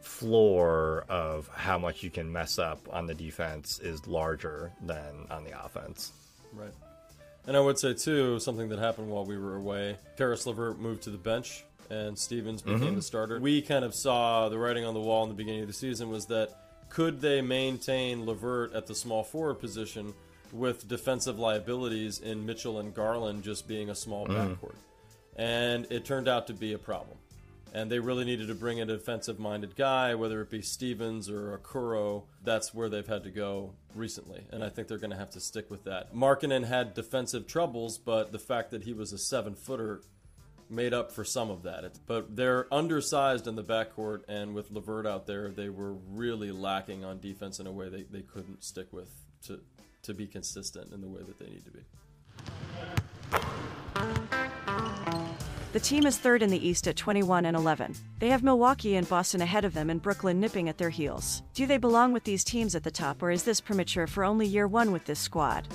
floor 0.00 1.04
of 1.08 1.48
how 1.54 1.78
much 1.78 2.02
you 2.02 2.10
can 2.10 2.32
mess 2.32 2.58
up 2.58 2.80
on 2.90 3.06
the 3.06 3.14
defense 3.14 3.78
is 3.78 4.06
larger 4.08 4.72
than 4.82 5.26
on 5.30 5.44
the 5.44 5.64
offense. 5.64 6.12
Right. 6.52 6.72
And 7.46 7.56
I 7.56 7.60
would 7.60 7.78
say 7.78 7.92
too 7.92 8.40
something 8.40 8.70
that 8.70 8.78
happened 8.78 9.08
while 9.10 9.26
we 9.26 9.36
were 9.36 9.56
away. 9.56 9.98
Caris 10.16 10.46
LeVert 10.46 10.78
moved 10.78 11.02
to 11.02 11.10
the 11.10 11.18
bench 11.18 11.64
and 11.90 12.18
Stevens 12.18 12.62
became 12.62 12.80
mm-hmm. 12.80 12.96
the 12.96 13.02
starter. 13.02 13.40
We 13.40 13.60
kind 13.60 13.84
of 13.84 13.94
saw 13.94 14.48
the 14.48 14.58
writing 14.58 14.84
on 14.84 14.94
the 14.94 15.00
wall 15.00 15.22
in 15.24 15.28
the 15.28 15.34
beginning 15.34 15.60
of 15.60 15.66
the 15.66 15.74
season 15.74 16.08
was 16.08 16.26
that 16.26 16.50
could 16.88 17.20
they 17.20 17.42
maintain 17.42 18.24
Levert 18.24 18.74
at 18.74 18.86
the 18.86 18.94
small 18.94 19.22
forward 19.22 19.56
position 19.56 20.14
with 20.52 20.86
defensive 20.86 21.38
liabilities 21.38 22.18
in 22.18 22.46
Mitchell 22.46 22.78
and 22.78 22.94
Garland 22.94 23.42
just 23.42 23.66
being 23.66 23.90
a 23.90 23.94
small 23.94 24.26
mm. 24.26 24.34
backcourt? 24.34 24.74
And 25.36 25.86
it 25.90 26.04
turned 26.04 26.28
out 26.28 26.46
to 26.48 26.54
be 26.54 26.72
a 26.72 26.78
problem. 26.78 27.16
And 27.74 27.90
they 27.90 27.98
really 27.98 28.26
needed 28.26 28.48
to 28.48 28.54
bring 28.54 28.78
in 28.78 28.90
a 28.90 28.98
defensive 28.98 29.38
minded 29.38 29.76
guy, 29.76 30.14
whether 30.14 30.42
it 30.42 30.50
be 30.50 30.60
Stevens 30.60 31.30
or 31.30 31.58
Okoro. 31.58 32.24
That's 32.44 32.74
where 32.74 32.90
they've 32.90 33.06
had 33.06 33.24
to 33.24 33.30
go 33.30 33.72
recently. 33.94 34.44
And 34.50 34.62
I 34.62 34.68
think 34.68 34.88
they're 34.88 34.98
going 34.98 35.12
to 35.12 35.16
have 35.16 35.30
to 35.30 35.40
stick 35.40 35.70
with 35.70 35.84
that. 35.84 36.14
Markkanen 36.14 36.66
had 36.66 36.92
defensive 36.92 37.46
troubles, 37.46 37.96
but 37.96 38.30
the 38.30 38.38
fact 38.38 38.72
that 38.72 38.82
he 38.82 38.92
was 38.92 39.14
a 39.14 39.18
seven 39.18 39.54
footer 39.54 40.02
made 40.72 40.94
up 40.94 41.12
for 41.12 41.24
some 41.24 41.50
of 41.50 41.62
that. 41.62 41.98
But 42.06 42.34
they're 42.34 42.72
undersized 42.72 43.46
in 43.46 43.56
the 43.56 43.64
backcourt, 43.64 44.22
and 44.28 44.54
with 44.54 44.70
LeVert 44.70 45.06
out 45.06 45.26
there, 45.26 45.50
they 45.50 45.68
were 45.68 45.92
really 45.92 46.50
lacking 46.50 47.04
on 47.04 47.20
defense 47.20 47.60
in 47.60 47.66
a 47.66 47.72
way 47.72 47.88
they, 47.88 48.02
they 48.02 48.22
couldn't 48.22 48.64
stick 48.64 48.92
with 48.92 49.10
to, 49.46 49.60
to 50.02 50.14
be 50.14 50.26
consistent 50.26 50.92
in 50.92 51.00
the 51.00 51.08
way 51.08 51.22
that 51.22 51.38
they 51.38 51.46
need 51.46 51.64
to 51.64 51.70
be. 51.70 51.80
The 55.72 55.80
team 55.80 56.04
is 56.04 56.18
third 56.18 56.42
in 56.42 56.50
the 56.50 56.68
East 56.68 56.86
at 56.86 56.96
21 56.96 57.46
and 57.46 57.56
11. 57.56 57.94
They 58.18 58.28
have 58.28 58.42
Milwaukee 58.42 58.96
and 58.96 59.08
Boston 59.08 59.40
ahead 59.40 59.64
of 59.64 59.72
them 59.72 59.88
and 59.88 60.02
Brooklyn 60.02 60.38
nipping 60.38 60.68
at 60.68 60.76
their 60.76 60.90
heels. 60.90 61.42
Do 61.54 61.66
they 61.66 61.78
belong 61.78 62.12
with 62.12 62.24
these 62.24 62.44
teams 62.44 62.74
at 62.74 62.82
the 62.82 62.90
top, 62.90 63.22
or 63.22 63.30
is 63.30 63.44
this 63.44 63.58
premature 63.58 64.06
for 64.06 64.22
only 64.22 64.46
year 64.46 64.68
one 64.68 64.92
with 64.92 65.06
this 65.06 65.18
squad? 65.18 65.66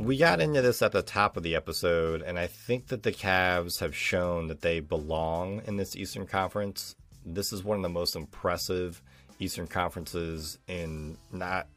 We 0.00 0.16
got 0.18 0.40
into 0.40 0.62
this 0.62 0.82
at 0.82 0.90
the 0.90 1.02
top 1.02 1.36
of 1.36 1.44
the 1.44 1.54
episode, 1.54 2.22
and 2.22 2.40
I 2.40 2.48
think 2.48 2.88
that 2.88 3.04
the 3.04 3.12
Cavs 3.12 3.78
have 3.78 3.94
shown 3.94 4.48
that 4.48 4.62
they 4.62 4.80
belong 4.80 5.62
in 5.66 5.76
this 5.76 5.94
Eastern 5.94 6.26
Conference. 6.26 6.96
This 7.24 7.52
is 7.52 7.62
one 7.62 7.76
of 7.76 7.82
the 7.84 7.88
most 7.88 8.16
impressive 8.16 9.00
Eastern 9.38 9.68
Conferences 9.68 10.58
in 10.66 11.16
not 11.30 11.68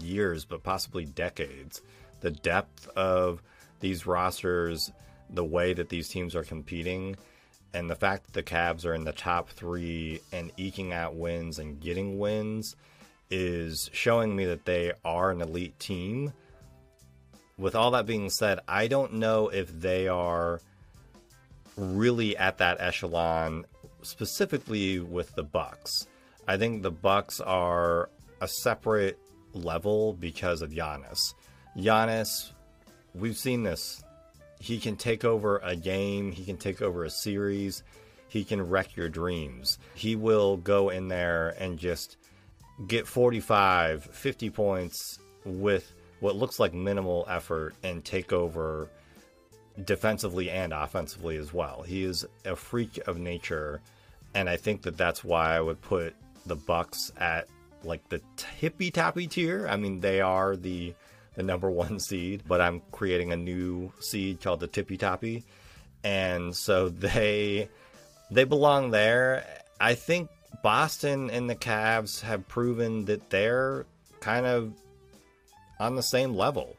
years, 0.00 0.44
but 0.44 0.62
possibly 0.62 1.04
decades. 1.04 1.82
The 2.20 2.30
depth 2.30 2.88
of 2.96 3.42
these 3.80 4.06
rosters, 4.06 4.90
the 5.30 5.44
way 5.44 5.72
that 5.72 5.88
these 5.88 6.08
teams 6.08 6.34
are 6.34 6.44
competing, 6.44 7.16
and 7.74 7.90
the 7.90 7.96
fact 7.96 8.26
that 8.26 8.32
the 8.32 8.42
Cavs 8.42 8.84
are 8.84 8.94
in 8.94 9.04
the 9.04 9.12
top 9.12 9.50
three 9.50 10.20
and 10.32 10.50
eking 10.56 10.92
out 10.92 11.14
wins 11.14 11.58
and 11.58 11.80
getting 11.80 12.18
wins 12.18 12.74
is 13.30 13.90
showing 13.92 14.34
me 14.34 14.46
that 14.46 14.64
they 14.64 14.92
are 15.04 15.30
an 15.30 15.42
elite 15.42 15.78
team 15.78 16.32
with 17.58 17.74
all 17.74 17.92
that 17.92 18.06
being 18.06 18.30
said, 18.30 18.60
I 18.68 18.86
don't 18.86 19.14
know 19.14 19.48
if 19.48 19.68
they 19.80 20.08
are 20.08 20.60
really 21.76 22.36
at 22.36 22.58
that 22.58 22.80
echelon 22.80 23.66
specifically 24.02 24.98
with 24.98 25.34
the 25.34 25.42
Bucks. 25.42 26.06
I 26.46 26.56
think 26.56 26.82
the 26.82 26.90
Bucks 26.90 27.40
are 27.40 28.10
a 28.40 28.48
separate 28.48 29.18
level 29.56 30.12
because 30.14 30.62
of 30.62 30.70
Giannis. 30.70 31.34
Giannis, 31.76 32.52
we've 33.14 33.36
seen 33.36 33.62
this. 33.62 34.02
He 34.60 34.78
can 34.78 34.96
take 34.96 35.24
over 35.24 35.58
a 35.58 35.76
game, 35.76 36.32
he 36.32 36.44
can 36.44 36.56
take 36.56 36.80
over 36.80 37.04
a 37.04 37.10
series, 37.10 37.82
he 38.28 38.44
can 38.44 38.68
wreck 38.68 38.96
your 38.96 39.08
dreams. 39.08 39.78
He 39.94 40.16
will 40.16 40.56
go 40.56 40.88
in 40.88 41.08
there 41.08 41.54
and 41.58 41.78
just 41.78 42.16
get 42.86 43.06
45, 43.06 44.04
50 44.04 44.50
points 44.50 45.18
with 45.44 45.92
what 46.20 46.36
looks 46.36 46.58
like 46.58 46.72
minimal 46.72 47.26
effort 47.28 47.74
and 47.82 48.04
take 48.04 48.32
over 48.32 48.88
defensively 49.84 50.50
and 50.50 50.72
offensively 50.72 51.36
as 51.36 51.52
well. 51.52 51.82
He 51.82 52.04
is 52.04 52.26
a 52.44 52.56
freak 52.56 52.98
of 53.06 53.18
nature, 53.18 53.80
and 54.34 54.48
I 54.48 54.56
think 54.56 54.82
that 54.82 54.96
that's 54.96 55.22
why 55.22 55.54
I 55.54 55.60
would 55.60 55.80
put 55.80 56.14
the 56.46 56.56
Bucks 56.56 57.12
at 57.18 57.48
like 57.86 58.08
the 58.08 58.20
tippy 58.36 58.90
toppy 58.90 59.26
tier. 59.26 59.66
I 59.68 59.76
mean, 59.76 60.00
they 60.00 60.20
are 60.20 60.56
the 60.56 60.94
the 61.34 61.42
number 61.42 61.70
one 61.70 62.00
seed, 62.00 62.42
but 62.46 62.60
I'm 62.60 62.82
creating 62.92 63.32
a 63.32 63.36
new 63.36 63.92
seed 64.00 64.40
called 64.40 64.60
the 64.60 64.66
tippy 64.66 64.96
toppy, 64.96 65.44
and 66.04 66.54
so 66.54 66.88
they 66.88 67.68
they 68.30 68.44
belong 68.44 68.90
there. 68.90 69.46
I 69.80 69.94
think 69.94 70.30
Boston 70.62 71.30
and 71.30 71.48
the 71.48 71.54
Cavs 71.54 72.22
have 72.22 72.48
proven 72.48 73.04
that 73.06 73.30
they're 73.30 73.86
kind 74.20 74.46
of 74.46 74.72
on 75.78 75.94
the 75.94 76.02
same 76.02 76.34
level. 76.34 76.76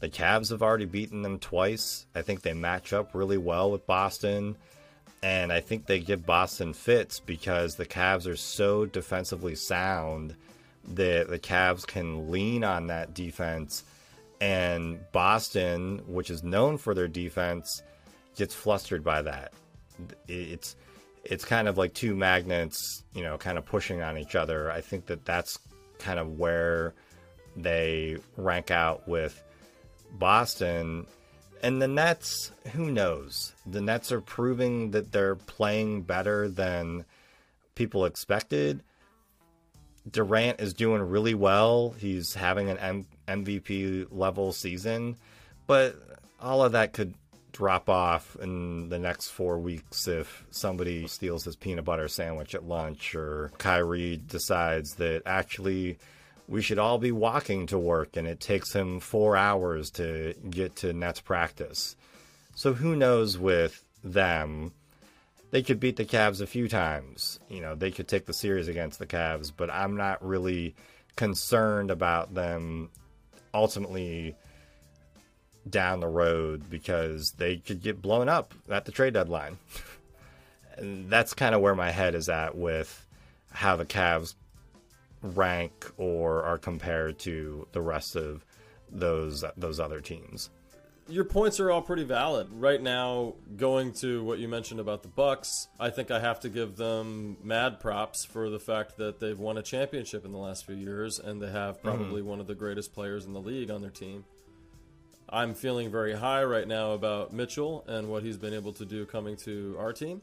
The 0.00 0.08
Cavs 0.08 0.50
have 0.50 0.62
already 0.62 0.84
beaten 0.84 1.22
them 1.22 1.38
twice. 1.38 2.06
I 2.14 2.22
think 2.22 2.42
they 2.42 2.54
match 2.54 2.92
up 2.92 3.14
really 3.14 3.38
well 3.38 3.70
with 3.70 3.86
Boston. 3.86 4.56
And 5.22 5.52
I 5.52 5.60
think 5.60 5.86
they 5.86 6.00
give 6.00 6.26
Boston 6.26 6.72
fits 6.72 7.20
because 7.20 7.76
the 7.76 7.86
Cavs 7.86 8.26
are 8.26 8.36
so 8.36 8.86
defensively 8.86 9.54
sound 9.54 10.34
that 10.94 11.28
the 11.28 11.38
Cavs 11.38 11.86
can 11.86 12.30
lean 12.30 12.64
on 12.64 12.88
that 12.88 13.14
defense. 13.14 13.84
And 14.40 14.98
Boston, 15.12 16.02
which 16.08 16.28
is 16.28 16.42
known 16.42 16.76
for 16.76 16.94
their 16.94 17.06
defense, 17.06 17.82
gets 18.36 18.54
flustered 18.54 19.04
by 19.04 19.22
that. 19.22 19.52
It's 20.26 20.74
it's 21.24 21.44
kind 21.44 21.68
of 21.68 21.78
like 21.78 21.94
two 21.94 22.16
magnets, 22.16 23.04
you 23.14 23.22
know, 23.22 23.38
kind 23.38 23.56
of 23.56 23.64
pushing 23.64 24.02
on 24.02 24.18
each 24.18 24.34
other. 24.34 24.72
I 24.72 24.80
think 24.80 25.06
that 25.06 25.24
that's 25.24 25.58
kind 25.98 26.18
of 26.18 26.38
where 26.38 26.94
they 27.56 28.16
rank 28.36 28.72
out 28.72 29.06
with 29.06 29.40
Boston. 30.12 31.06
And 31.62 31.80
the 31.80 31.88
Nets, 31.88 32.50
who 32.72 32.90
knows? 32.90 33.52
The 33.64 33.80
Nets 33.80 34.10
are 34.10 34.20
proving 34.20 34.90
that 34.90 35.12
they're 35.12 35.36
playing 35.36 36.02
better 36.02 36.48
than 36.48 37.04
people 37.76 38.04
expected. 38.04 38.82
Durant 40.10 40.60
is 40.60 40.74
doing 40.74 41.02
really 41.02 41.34
well. 41.34 41.94
He's 41.98 42.34
having 42.34 42.68
an 42.68 42.78
M- 42.78 43.06
MVP 43.28 44.08
level 44.10 44.52
season, 44.52 45.16
but 45.68 45.94
all 46.40 46.64
of 46.64 46.72
that 46.72 46.92
could 46.92 47.14
drop 47.52 47.88
off 47.88 48.36
in 48.40 48.88
the 48.88 48.98
next 48.98 49.28
four 49.28 49.58
weeks 49.58 50.08
if 50.08 50.44
somebody 50.50 51.06
steals 51.06 51.44
his 51.44 51.54
peanut 51.54 51.84
butter 51.84 52.08
sandwich 52.08 52.54
at 52.54 52.64
lunch 52.64 53.14
or 53.14 53.52
Kyrie 53.58 54.20
decides 54.26 54.94
that 54.94 55.22
actually 55.26 55.98
we 56.52 56.60
should 56.60 56.78
all 56.78 56.98
be 56.98 57.10
walking 57.10 57.66
to 57.66 57.78
work 57.78 58.14
and 58.14 58.28
it 58.28 58.38
takes 58.38 58.74
him 58.74 59.00
four 59.00 59.38
hours 59.38 59.90
to 59.90 60.34
get 60.50 60.76
to 60.76 60.92
Nets 60.92 61.18
practice. 61.18 61.96
So 62.54 62.74
who 62.74 62.94
knows 62.94 63.38
with 63.38 63.82
them? 64.04 64.74
They 65.50 65.62
could 65.62 65.80
beat 65.80 65.96
the 65.96 66.04
Cavs 66.04 66.42
a 66.42 66.46
few 66.46 66.68
times. 66.68 67.40
You 67.48 67.62
know, 67.62 67.74
they 67.74 67.90
could 67.90 68.06
take 68.06 68.26
the 68.26 68.34
series 68.34 68.68
against 68.68 68.98
the 68.98 69.06
Cavs, 69.06 69.50
but 69.56 69.70
I'm 69.70 69.96
not 69.96 70.22
really 70.22 70.74
concerned 71.16 71.90
about 71.90 72.34
them 72.34 72.90
ultimately 73.54 74.36
down 75.70 76.00
the 76.00 76.06
road 76.06 76.68
because 76.68 77.32
they 77.32 77.56
could 77.56 77.82
get 77.82 78.02
blown 78.02 78.28
up 78.28 78.52
at 78.68 78.84
the 78.84 78.92
trade 78.92 79.14
deadline. 79.14 79.56
and 80.76 81.08
that's 81.08 81.32
kind 81.32 81.54
of 81.54 81.62
where 81.62 81.74
my 81.74 81.90
head 81.90 82.14
is 82.14 82.28
at 82.28 82.54
with 82.54 83.06
how 83.52 83.76
the 83.76 83.86
Cavs 83.86 84.34
rank 85.22 85.90
or 85.96 86.42
are 86.42 86.58
compared 86.58 87.18
to 87.20 87.66
the 87.72 87.80
rest 87.80 88.16
of 88.16 88.44
those 88.90 89.44
those 89.56 89.80
other 89.80 90.00
teams. 90.00 90.50
Your 91.08 91.24
points 91.24 91.58
are 91.58 91.70
all 91.70 91.82
pretty 91.82 92.04
valid. 92.04 92.48
Right 92.52 92.80
now, 92.80 93.34
going 93.56 93.92
to 93.94 94.22
what 94.22 94.38
you 94.38 94.46
mentioned 94.48 94.78
about 94.78 95.02
the 95.02 95.08
Bucks, 95.08 95.66
I 95.78 95.90
think 95.90 96.10
I 96.12 96.20
have 96.20 96.40
to 96.40 96.48
give 96.48 96.76
them 96.76 97.36
mad 97.42 97.80
props 97.80 98.24
for 98.24 98.48
the 98.48 98.60
fact 98.60 98.96
that 98.98 99.18
they've 99.18 99.38
won 99.38 99.58
a 99.58 99.62
championship 99.62 100.24
in 100.24 100.30
the 100.30 100.38
last 100.38 100.64
few 100.64 100.76
years 100.76 101.18
and 101.18 101.42
they 101.42 101.50
have 101.50 101.78
mm-hmm. 101.78 101.88
probably 101.88 102.22
one 102.22 102.38
of 102.38 102.46
the 102.46 102.54
greatest 102.54 102.94
players 102.94 103.26
in 103.26 103.32
the 103.32 103.40
league 103.40 103.70
on 103.70 103.80
their 103.80 103.90
team. 103.90 104.24
I'm 105.28 105.54
feeling 105.54 105.90
very 105.90 106.14
high 106.14 106.44
right 106.44 106.68
now 106.68 106.92
about 106.92 107.32
Mitchell 107.32 107.84
and 107.88 108.08
what 108.08 108.22
he's 108.22 108.36
been 108.36 108.54
able 108.54 108.72
to 108.74 108.84
do 108.84 109.04
coming 109.04 109.36
to 109.38 109.76
our 109.78 109.92
team. 109.92 110.20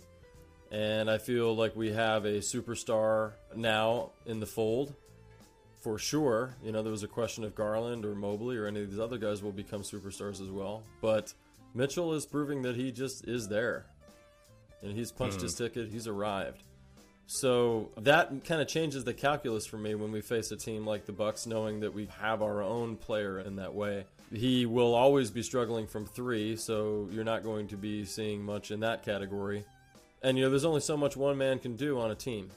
And 0.72 1.10
I 1.10 1.18
feel 1.18 1.56
like 1.56 1.76
we 1.76 1.92
have 1.94 2.26
a 2.26 2.40
superstar 2.40 3.34
now 3.56 4.12
in 4.26 4.40
the 4.40 4.46
fold 4.46 4.94
for 5.80 5.98
sure. 5.98 6.56
You 6.64 6.72
know, 6.72 6.84
there 6.84 6.92
was 6.92 7.04
a 7.04 7.08
question 7.08 7.44
if 7.44 7.56
Garland 7.56 8.06
or 8.06 8.14
Mobley 8.14 8.58
or 8.58 8.68
any 8.68 8.82
of 8.82 8.92
these 8.92 9.00
other 9.00 9.18
guys 9.18 9.42
will 9.42 9.52
become 9.52 9.82
superstars 9.82 10.42
as 10.42 10.50
well. 10.50 10.84
But 11.02 11.34
Mitchell 11.74 12.14
is 12.14 12.26
proving 12.26 12.62
that 12.64 12.76
he 12.76 12.92
just 12.92 13.28
is 13.28 13.48
there. 13.48 13.86
And 14.82 14.94
he's 14.94 15.12
punched 15.12 15.42
his 15.42 15.58
hmm. 15.58 15.64
ticket, 15.64 15.90
he's 15.90 16.08
arrived. 16.08 16.64
So 17.32 17.92
that 17.98 18.44
kind 18.46 18.60
of 18.60 18.68
changes 18.68 19.04
the 19.04 19.14
calculus 19.14 19.68
for 19.68 19.78
me 19.78 19.94
when 19.94 20.12
we 20.12 20.22
face 20.22 20.52
a 20.52 20.56
team 20.56 20.86
like 20.86 21.06
the 21.06 21.12
Bucks, 21.12 21.46
knowing 21.46 21.82
that 21.82 21.94
we 21.94 22.08
have 22.20 22.42
our 22.42 22.64
own 22.64 22.96
player 22.96 23.40
in 23.40 23.58
that 23.58 23.76
way. 23.76 24.06
He 24.34 24.66
will 24.66 24.96
always 24.96 25.30
be 25.30 25.44
struggling 25.44 25.86
from 25.86 26.08
three, 26.08 26.56
so 26.56 27.08
you're 27.12 27.24
not 27.24 27.44
going 27.44 27.68
to 27.68 27.78
be 27.78 28.04
seeing 28.06 28.44
much 28.44 28.72
in 28.72 28.80
that 28.80 29.04
category. 29.04 29.64
And 30.22 30.38
you 30.38 30.44
know, 30.44 30.50
there's 30.50 30.66
only 30.66 30.82
so 30.82 30.98
much 30.98 31.16
one 31.16 31.38
man 31.38 31.60
can 31.60 31.76
do 31.76 32.00
on 32.00 32.12
a 32.12 32.16
team. 32.16 32.52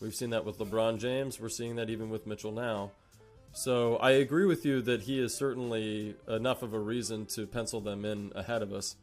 We've 0.00 0.14
seen 0.14 0.30
that 0.30 0.44
with 0.44 0.58
LeBron 0.58 0.98
James. 0.98 1.40
We're 1.40 1.48
seeing 1.48 1.76
that 1.76 1.88
even 1.88 2.10
with 2.10 2.26
Mitchell 2.26 2.52
now. 2.52 2.90
So 3.52 3.96
I 3.96 4.10
agree 4.12 4.44
with 4.44 4.66
you 4.66 4.82
that 4.82 5.00
he 5.00 5.18
is 5.18 5.34
certainly 5.34 6.14
enough 6.28 6.62
of 6.62 6.74
a 6.74 6.78
reason 6.78 7.24
to 7.26 7.46
pencil 7.46 7.80
them 7.80 8.04
in 8.04 8.30
ahead 8.34 8.60
of 8.60 8.74
us. 8.74 8.96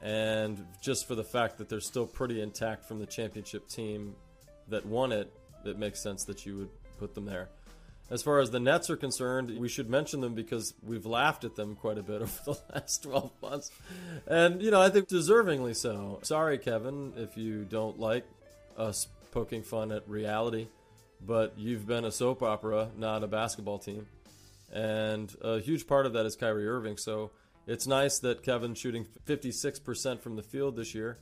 And 0.00 0.66
just 0.82 1.06
for 1.06 1.14
the 1.14 1.22
fact 1.22 1.58
that 1.58 1.68
they're 1.68 1.80
still 1.80 2.06
pretty 2.06 2.40
intact 2.42 2.84
from 2.84 2.98
the 2.98 3.06
championship 3.06 3.68
team 3.68 4.16
that 4.68 4.84
won 4.84 5.12
it, 5.12 5.32
it 5.64 5.78
makes 5.78 6.02
sense 6.02 6.24
that 6.24 6.44
you 6.44 6.58
would 6.58 6.70
put 6.98 7.14
them 7.14 7.24
there. 7.24 7.48
As 8.10 8.22
far 8.22 8.40
as 8.40 8.50
the 8.50 8.60
Nets 8.60 8.90
are 8.90 8.96
concerned, 8.96 9.58
we 9.58 9.68
should 9.68 9.88
mention 9.88 10.20
them 10.20 10.34
because 10.34 10.74
we've 10.82 11.06
laughed 11.06 11.44
at 11.44 11.56
them 11.56 11.76
quite 11.76 11.96
a 11.96 12.02
bit 12.02 12.20
over 12.22 12.40
the 12.44 12.58
last 12.74 13.02
12 13.04 13.30
months. 13.40 13.70
And, 14.26 14.62
you 14.62 14.70
know, 14.70 14.80
I 14.80 14.90
think 14.90 15.08
deservingly 15.08 15.74
so. 15.74 16.20
Sorry, 16.22 16.58
Kevin, 16.58 17.14
if 17.16 17.36
you 17.36 17.64
don't 17.64 17.98
like 17.98 18.26
us 18.76 19.08
poking 19.30 19.62
fun 19.62 19.92
at 19.92 20.06
reality, 20.08 20.68
but 21.24 21.54
you've 21.56 21.86
been 21.86 22.04
a 22.04 22.12
soap 22.12 22.42
opera, 22.42 22.90
not 22.96 23.24
a 23.24 23.26
basketball 23.26 23.78
team. 23.78 24.06
And 24.72 25.34
a 25.42 25.60
huge 25.60 25.86
part 25.86 26.06
of 26.06 26.14
that 26.14 26.26
is 26.26 26.36
Kyrie 26.36 26.66
Irving. 26.66 26.96
So 26.96 27.30
it's 27.66 27.86
nice 27.86 28.18
that 28.20 28.42
Kevin's 28.42 28.78
shooting 28.78 29.06
56% 29.26 30.20
from 30.20 30.36
the 30.36 30.42
field 30.42 30.76
this 30.76 30.94
year. 30.94 31.18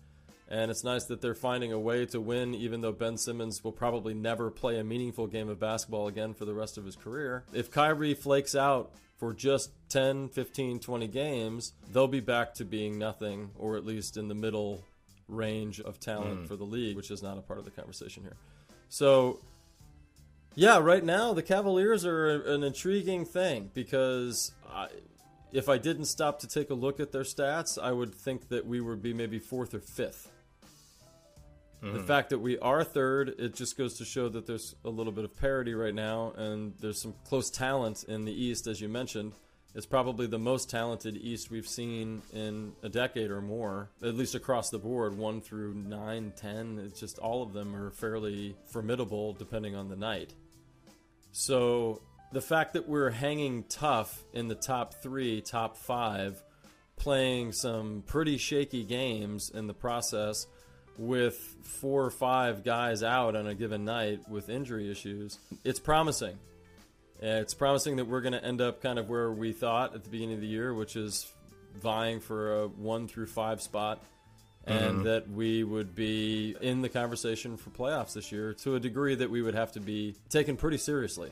And 0.51 0.69
it's 0.69 0.83
nice 0.83 1.05
that 1.05 1.21
they're 1.21 1.35
finding 1.35 1.73
a 1.73 1.79
way 1.79 2.05
to 2.07 2.21
win, 2.21 2.55
even 2.55 2.81
though 2.81 2.91
Ben 2.91 3.17
Simmons 3.17 3.63
will 3.63 3.73
probably 3.73 4.15
never 4.15 4.51
play 4.51 4.81
a 4.81 4.85
meaningful 4.85 5.29
game 5.29 5.49
of 5.49 5.61
basketball 5.61 6.09
again 6.09 6.35
for 6.35 6.45
the 6.45 6.55
rest 6.55 6.77
of 6.77 6.85
his 6.85 6.97
career. 6.97 7.45
If 7.53 7.71
Kyrie 7.71 8.15
flakes 8.15 8.57
out 8.57 8.91
for 9.17 9.33
just 9.33 9.71
10, 9.91 10.31
15, 10.31 10.81
20 10.81 11.07
games, 11.07 11.73
they'll 11.93 12.09
be 12.09 12.21
back 12.21 12.55
to 12.55 12.65
being 12.65 12.99
nothing, 12.99 13.51
or 13.57 13.77
at 13.77 13.87
least 13.87 14.17
in 14.17 14.27
the 14.27 14.35
middle 14.35 14.83
range 15.29 15.81
of 15.81 16.01
talent 16.01 16.41
mm. 16.41 16.49
for 16.49 16.57
the 16.57 16.65
league, 16.65 16.97
which 16.97 17.13
is 17.13 17.23
not 17.23 17.39
a 17.39 17.43
part 17.43 17.61
of 17.61 17.65
the 17.65 17.71
conversation 17.71 18.25
here. 18.25 18.37
So, 18.89 19.39
yeah, 20.57 20.79
right 20.79 21.05
now 21.05 21.33
the 21.33 21.45
Cavaliers 21.45 22.05
are 22.05 22.43
an 22.43 22.65
intriguing 22.65 23.25
thing 23.25 23.71
because 23.73 24.51
I, 24.69 24.89
if 25.53 25.69
I 25.69 25.79
didn't 25.79 26.07
stop 26.07 26.41
to 26.41 26.49
take 26.49 26.71
a 26.71 26.75
look 26.75 26.99
at 26.99 27.13
their 27.13 27.23
stats, 27.23 27.81
I 27.81 27.93
would 27.93 28.13
think 28.13 28.49
that 28.49 28.67
we 28.67 28.81
would 28.81 29.01
be 29.01 29.15
maybe 29.15 29.39
fourth 29.39 29.75
or 29.75 29.81
fifth 29.81 30.33
Mm-hmm. 31.83 31.97
The 31.97 32.03
fact 32.03 32.31
that 32.31 32.39
we 32.39 32.59
are 32.59 32.85
third, 32.85 33.35
it 33.39 33.55
just 33.55 33.79
goes 33.79 33.97
to 33.99 34.05
show 34.05 34.29
that 34.29 34.47
there's 34.47 34.75
a 34.85 34.91
little 34.91 35.13
bit 35.13 35.25
of 35.25 35.35
parity 35.37 35.75
right 35.75 35.95
now, 35.95 36.33
and 36.37 36.75
there's 36.81 37.01
some 37.01 37.15
close 37.25 37.51
talent 37.51 38.05
in 38.05 38.25
the 38.25 38.33
East, 38.33 38.67
as 38.67 38.81
you 38.81 38.89
mentioned. 38.89 39.33
It's 39.75 39.87
probably 39.87 40.27
the 40.27 40.39
most 40.39 40.69
talented 40.69 41.17
East 41.17 41.51
we've 41.51 41.67
seen 41.67 42.23
in 42.33 42.73
a 42.83 42.89
decade 42.89 43.31
or 43.31 43.41
more, 43.41 43.89
at 44.03 44.17
least 44.17 44.35
across 44.35 44.69
the 44.71 44.79
board, 44.79 45.17
one 45.17 45.41
through 45.41 45.75
nine, 45.75 46.33
ten. 46.37 46.81
It's 46.85 46.99
just 46.99 47.19
all 47.19 47.43
of 47.43 47.53
them 47.53 47.77
are 47.77 47.91
fairly 47.91 48.57
formidable 48.67 49.33
depending 49.33 49.77
on 49.77 49.89
the 49.89 49.97
night. 49.97 50.35
So 51.31 52.03
the 52.33 52.41
fact 52.41 52.73
that 52.73 52.89
we're 52.89 53.11
hanging 53.11 53.63
tough 53.69 54.25
in 54.33 54.49
the 54.49 54.57
top 54.57 54.95
three, 54.95 55.41
top 55.41 55.77
five, 55.77 56.43
playing 56.97 57.53
some 57.53 58.03
pretty 58.07 58.39
shaky 58.39 58.85
games 58.85 59.51
in 59.55 59.69
the 59.69 59.75
process 59.75 60.47
with 60.99 61.57
four 61.63 62.05
or 62.05 62.11
five 62.11 62.63
guys 62.63 63.03
out 63.03 63.35
on 63.35 63.47
a 63.47 63.55
given 63.55 63.85
night 63.85 64.29
with 64.29 64.49
injury 64.49 64.91
issues, 64.91 65.39
it's 65.65 65.81
promising. 65.81 66.39
It's 67.21 67.55
promising 67.55 67.97
that 67.97 68.07
we're 68.07 68.21
going 68.21 68.33
to 68.33 68.45
end 68.45 68.61
up 68.61 68.83
kind 68.83 68.99
of 68.99 69.09
where 69.09 69.31
we 69.31 69.53
thought 69.53 69.95
at 69.95 70.05
the 70.05 70.11
beginning 70.11 70.37
of 70.37 70.41
the 70.41 70.47
year, 70.47 70.73
which 70.73 70.97
is 70.97 71.31
vying 71.81 72.21
for 72.21 72.63
a 72.63 72.69
one 72.69 73.09
through 73.09 73.27
five 73.27 73.61
spot, 73.61 74.03
and 74.67 74.81
mm-hmm. 74.81 75.03
that 75.05 75.31
we 75.31 75.63
would 75.63 75.95
be 75.95 76.57
in 76.61 76.83
the 76.83 76.89
conversation 76.89 77.57
for 77.57 77.71
playoffs 77.71 78.15
this 78.15 78.33
year 78.33 78.55
to 78.55 78.75
a 78.75 78.81
degree 78.81 79.15
that 79.15 79.31
we 79.31 79.43
would 79.43 79.55
have 79.55 79.73
to 79.73 79.81
be 79.81 80.17
taken 80.29 80.57
pretty 80.57 80.79
seriously. 80.79 81.31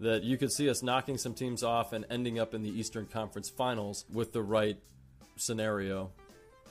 That 0.00 0.22
you 0.22 0.38
could 0.38 0.50
see 0.50 0.70
us 0.70 0.82
knocking 0.82 1.18
some 1.18 1.34
teams 1.34 1.62
off 1.62 1.92
and 1.92 2.06
ending 2.08 2.38
up 2.38 2.54
in 2.54 2.62
the 2.62 2.70
Eastern 2.70 3.04
Conference 3.04 3.50
Finals 3.50 4.06
with 4.10 4.32
the 4.32 4.42
right 4.42 4.78
scenario 5.36 6.10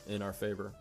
in 0.08 0.24
our 0.24 0.34
favor 0.34 0.74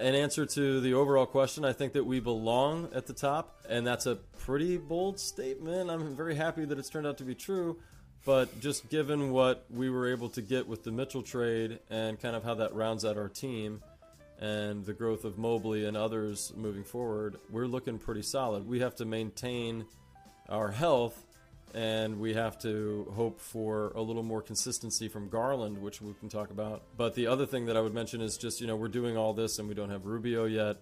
in 0.00 0.14
answer 0.14 0.46
to 0.46 0.80
the 0.80 0.94
overall 0.94 1.26
question, 1.26 1.64
I 1.64 1.72
think 1.72 1.92
that 1.92 2.04
we 2.04 2.20
belong 2.20 2.88
at 2.94 3.06
the 3.06 3.12
top, 3.12 3.60
and 3.68 3.86
that's 3.86 4.06
a 4.06 4.16
pretty 4.16 4.76
bold 4.76 5.20
statement. 5.20 5.90
I'm 5.90 6.16
very 6.16 6.34
happy 6.34 6.64
that 6.64 6.78
it's 6.78 6.88
turned 6.88 7.06
out 7.06 7.18
to 7.18 7.24
be 7.24 7.34
true. 7.34 7.78
But 8.24 8.60
just 8.60 8.90
given 8.90 9.30
what 9.30 9.64
we 9.70 9.88
were 9.88 10.10
able 10.10 10.28
to 10.30 10.42
get 10.42 10.66
with 10.68 10.84
the 10.84 10.90
Mitchell 10.90 11.22
trade 11.22 11.78
and 11.88 12.20
kind 12.20 12.36
of 12.36 12.44
how 12.44 12.54
that 12.56 12.74
rounds 12.74 13.04
out 13.04 13.16
our 13.16 13.28
team 13.30 13.82
and 14.38 14.84
the 14.84 14.92
growth 14.92 15.24
of 15.24 15.38
Mobley 15.38 15.86
and 15.86 15.96
others 15.96 16.52
moving 16.56 16.84
forward, 16.84 17.36
we're 17.50 17.66
looking 17.66 17.98
pretty 17.98 18.22
solid. 18.22 18.68
We 18.68 18.80
have 18.80 18.94
to 18.96 19.06
maintain 19.06 19.86
our 20.50 20.70
health 20.70 21.24
and 21.74 22.18
we 22.18 22.34
have 22.34 22.58
to 22.60 23.12
hope 23.14 23.40
for 23.40 23.92
a 23.94 24.00
little 24.02 24.22
more 24.22 24.42
consistency 24.42 25.08
from 25.08 25.28
Garland, 25.28 25.78
which 25.78 26.00
we 26.02 26.12
can 26.14 26.28
talk 26.28 26.50
about. 26.50 26.82
But 26.96 27.14
the 27.14 27.26
other 27.26 27.46
thing 27.46 27.66
that 27.66 27.76
I 27.76 27.80
would 27.80 27.94
mention 27.94 28.20
is 28.20 28.36
just, 28.36 28.60
you 28.60 28.66
know, 28.66 28.76
we're 28.76 28.88
doing 28.88 29.16
all 29.16 29.32
this 29.32 29.58
and 29.58 29.68
we 29.68 29.74
don't 29.74 29.90
have 29.90 30.06
Rubio 30.06 30.46
yet. 30.46 30.78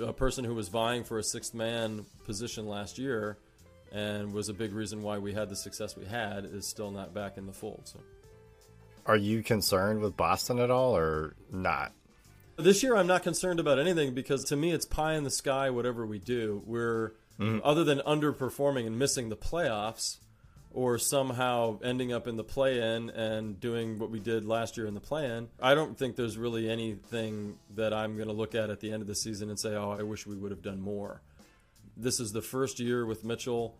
A 0.00 0.12
person 0.12 0.44
who 0.44 0.54
was 0.54 0.68
vying 0.68 1.04
for 1.04 1.18
a 1.18 1.22
sixth 1.22 1.54
man 1.54 2.06
position 2.24 2.66
last 2.66 2.98
year 2.98 3.38
and 3.92 4.32
was 4.32 4.48
a 4.48 4.54
big 4.54 4.72
reason 4.72 5.02
why 5.02 5.18
we 5.18 5.32
had 5.32 5.48
the 5.48 5.56
success 5.56 5.96
we 5.96 6.06
had 6.06 6.44
is 6.44 6.66
still 6.66 6.90
not 6.90 7.12
back 7.12 7.36
in 7.36 7.46
the 7.46 7.52
fold. 7.52 7.82
So. 7.84 8.00
Are 9.04 9.16
you 9.16 9.42
concerned 9.42 10.00
with 10.00 10.16
Boston 10.16 10.58
at 10.60 10.70
all 10.70 10.96
or 10.96 11.34
not? 11.50 11.92
This 12.56 12.82
year, 12.82 12.96
I'm 12.96 13.06
not 13.06 13.22
concerned 13.22 13.60
about 13.60 13.78
anything 13.78 14.14
because 14.14 14.44
to 14.44 14.56
me, 14.56 14.70
it's 14.72 14.86
pie 14.86 15.14
in 15.14 15.24
the 15.24 15.30
sky, 15.30 15.70
whatever 15.70 16.06
we 16.06 16.18
do. 16.18 16.62
We're 16.64 17.12
mm. 17.38 17.60
other 17.64 17.84
than 17.84 17.98
underperforming 18.00 18.86
and 18.86 18.98
missing 18.98 19.28
the 19.28 19.36
playoffs 19.36 20.18
or 20.74 20.98
somehow 20.98 21.78
ending 21.82 22.12
up 22.12 22.26
in 22.26 22.36
the 22.36 22.44
play-in 22.44 23.10
and 23.10 23.60
doing 23.60 23.98
what 23.98 24.10
we 24.10 24.18
did 24.18 24.46
last 24.46 24.76
year 24.76 24.86
in 24.86 24.94
the 24.94 25.00
play-in, 25.00 25.48
I 25.60 25.74
don't 25.74 25.98
think 25.98 26.16
there's 26.16 26.38
really 26.38 26.70
anything 26.70 27.58
that 27.74 27.92
I'm 27.92 28.16
going 28.16 28.28
to 28.28 28.34
look 28.34 28.54
at 28.54 28.70
at 28.70 28.80
the 28.80 28.90
end 28.92 29.02
of 29.02 29.08
the 29.08 29.14
season 29.14 29.50
and 29.50 29.58
say, 29.58 29.74
"Oh, 29.74 29.90
I 29.90 30.02
wish 30.02 30.26
we 30.26 30.36
would 30.36 30.50
have 30.50 30.62
done 30.62 30.80
more." 30.80 31.20
This 31.96 32.20
is 32.20 32.32
the 32.32 32.42
first 32.42 32.80
year 32.80 33.04
with 33.04 33.22
Mitchell, 33.22 33.76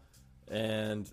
and 0.50 1.10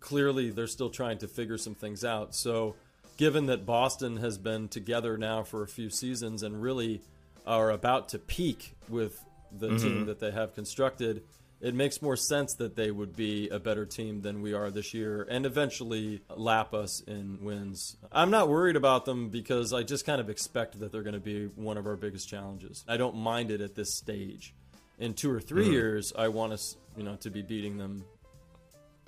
clearly 0.00 0.50
they're 0.50 0.66
still 0.66 0.90
trying 0.90 1.18
to 1.18 1.28
figure 1.28 1.58
some 1.58 1.74
things 1.74 2.04
out. 2.04 2.34
So, 2.34 2.74
given 3.16 3.46
that 3.46 3.64
Boston 3.64 4.16
has 4.16 4.36
been 4.36 4.68
together 4.68 5.16
now 5.16 5.44
for 5.44 5.62
a 5.62 5.68
few 5.68 5.90
seasons 5.90 6.42
and 6.42 6.60
really 6.60 7.02
are 7.46 7.70
about 7.70 8.08
to 8.10 8.18
peak 8.18 8.74
with 8.88 9.24
the 9.56 9.68
mm-hmm. 9.68 9.76
team 9.76 10.06
that 10.06 10.18
they 10.18 10.32
have 10.32 10.54
constructed, 10.54 11.22
it 11.64 11.74
makes 11.74 12.02
more 12.02 12.14
sense 12.14 12.52
that 12.56 12.76
they 12.76 12.90
would 12.90 13.16
be 13.16 13.48
a 13.48 13.58
better 13.58 13.86
team 13.86 14.20
than 14.20 14.42
we 14.42 14.52
are 14.52 14.70
this 14.70 14.92
year 14.92 15.26
and 15.30 15.46
eventually 15.46 16.20
lap 16.36 16.74
us 16.74 17.00
in 17.00 17.38
wins. 17.40 17.96
I'm 18.12 18.30
not 18.30 18.50
worried 18.50 18.76
about 18.76 19.06
them 19.06 19.30
because 19.30 19.72
I 19.72 19.82
just 19.82 20.04
kind 20.04 20.20
of 20.20 20.28
expect 20.28 20.78
that 20.80 20.92
they're 20.92 21.02
going 21.02 21.14
to 21.14 21.20
be 21.20 21.46
one 21.46 21.78
of 21.78 21.86
our 21.86 21.96
biggest 21.96 22.28
challenges. 22.28 22.84
I 22.86 22.98
don't 22.98 23.16
mind 23.16 23.50
it 23.50 23.62
at 23.62 23.74
this 23.74 23.94
stage. 23.94 24.52
In 24.98 25.14
two 25.14 25.30
or 25.30 25.40
3 25.40 25.62
mm-hmm. 25.62 25.72
years, 25.72 26.12
I 26.16 26.28
want 26.28 26.52
us, 26.52 26.76
you 26.98 27.02
know, 27.02 27.16
to 27.16 27.30
be 27.30 27.40
beating 27.40 27.78
them 27.78 28.04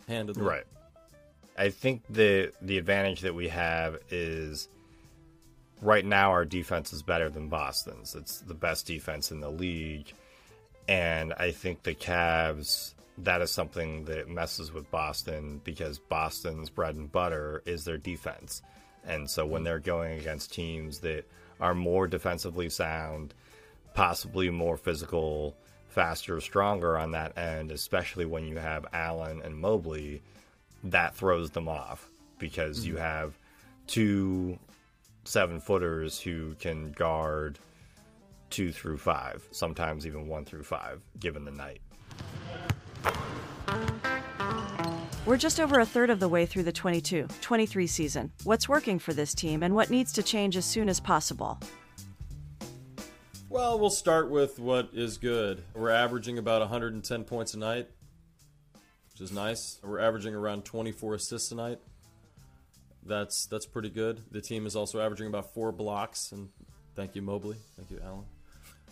handedly. 0.08 0.42
Right. 0.42 0.64
I 1.58 1.68
think 1.68 2.04
the 2.08 2.52
the 2.62 2.78
advantage 2.78 3.20
that 3.20 3.34
we 3.34 3.48
have 3.48 3.98
is 4.10 4.68
right 5.82 6.04
now 6.04 6.30
our 6.30 6.46
defense 6.46 6.94
is 6.94 7.02
better 7.02 7.28
than 7.28 7.48
Boston's. 7.48 8.14
It's 8.14 8.40
the 8.40 8.54
best 8.54 8.86
defense 8.86 9.30
in 9.30 9.40
the 9.40 9.50
league 9.50 10.12
and 10.88 11.32
I 11.32 11.50
think 11.50 11.82
the 11.82 11.94
Cavs, 11.94 12.94
that 13.18 13.40
is 13.40 13.50
something 13.50 14.04
that 14.04 14.28
messes 14.28 14.72
with 14.72 14.90
Boston 14.90 15.60
because 15.64 15.98
Boston's 15.98 16.70
bread 16.70 16.94
and 16.94 17.10
butter 17.10 17.62
is 17.66 17.84
their 17.84 17.98
defense. 17.98 18.62
And 19.04 19.28
so 19.30 19.46
when 19.46 19.64
they're 19.64 19.78
going 19.78 20.18
against 20.18 20.52
teams 20.52 21.00
that 21.00 21.24
are 21.60 21.74
more 21.74 22.06
defensively 22.06 22.68
sound, 22.68 23.34
possibly 23.94 24.50
more 24.50 24.76
physical, 24.76 25.56
faster, 25.88 26.40
stronger 26.40 26.98
on 26.98 27.12
that 27.12 27.36
end, 27.38 27.72
especially 27.72 28.26
when 28.26 28.46
you 28.46 28.58
have 28.58 28.86
Allen 28.92 29.40
and 29.42 29.56
Mobley, 29.56 30.22
that 30.84 31.14
throws 31.14 31.50
them 31.50 31.68
off 31.68 32.06
because 32.38 32.80
mm-hmm. 32.80 32.90
you 32.90 32.96
have 32.96 33.38
two 33.86 34.58
seven 35.24 35.60
footers 35.60 36.20
who 36.20 36.54
can 36.60 36.92
guard 36.92 37.58
two 38.50 38.72
through 38.72 38.98
five, 38.98 39.46
sometimes 39.50 40.06
even 40.06 40.28
one 40.28 40.44
through 40.44 40.64
five, 40.64 41.00
given 41.18 41.44
the 41.44 41.50
night. 41.50 41.80
We're 45.26 45.36
just 45.36 45.58
over 45.58 45.80
a 45.80 45.86
third 45.86 46.10
of 46.10 46.20
the 46.20 46.28
way 46.28 46.46
through 46.46 46.62
the 46.62 46.72
22 46.72 47.26
23 47.40 47.86
season. 47.88 48.32
What's 48.44 48.68
working 48.68 49.00
for 49.00 49.12
this 49.12 49.34
team 49.34 49.64
and 49.64 49.74
what 49.74 49.90
needs 49.90 50.12
to 50.12 50.22
change 50.22 50.56
as 50.56 50.64
soon 50.64 50.88
as 50.88 51.00
possible? 51.00 51.58
Well, 53.48 53.78
we'll 53.78 53.90
start 53.90 54.30
with 54.30 54.58
what 54.58 54.90
is 54.92 55.18
good. 55.18 55.64
We're 55.74 55.90
averaging 55.90 56.38
about 56.38 56.60
110 56.60 57.24
points 57.24 57.54
a 57.54 57.58
night, 57.58 57.88
which 59.10 59.20
is 59.20 59.32
nice. 59.32 59.80
We're 59.82 59.98
averaging 59.98 60.34
around 60.34 60.64
24 60.64 61.14
assists 61.14 61.50
a 61.50 61.56
night. 61.56 61.78
That's 63.04 63.46
that's 63.46 63.66
pretty 63.66 63.90
good. 63.90 64.22
The 64.30 64.40
team 64.40 64.66
is 64.66 64.76
also 64.76 65.00
averaging 65.00 65.26
about 65.26 65.54
four 65.54 65.72
blocks, 65.72 66.32
and 66.32 66.50
thank 66.94 67.16
you, 67.16 67.22
Mobley. 67.22 67.56
Thank 67.76 67.90
you, 67.90 68.00
Allen. 68.04 68.24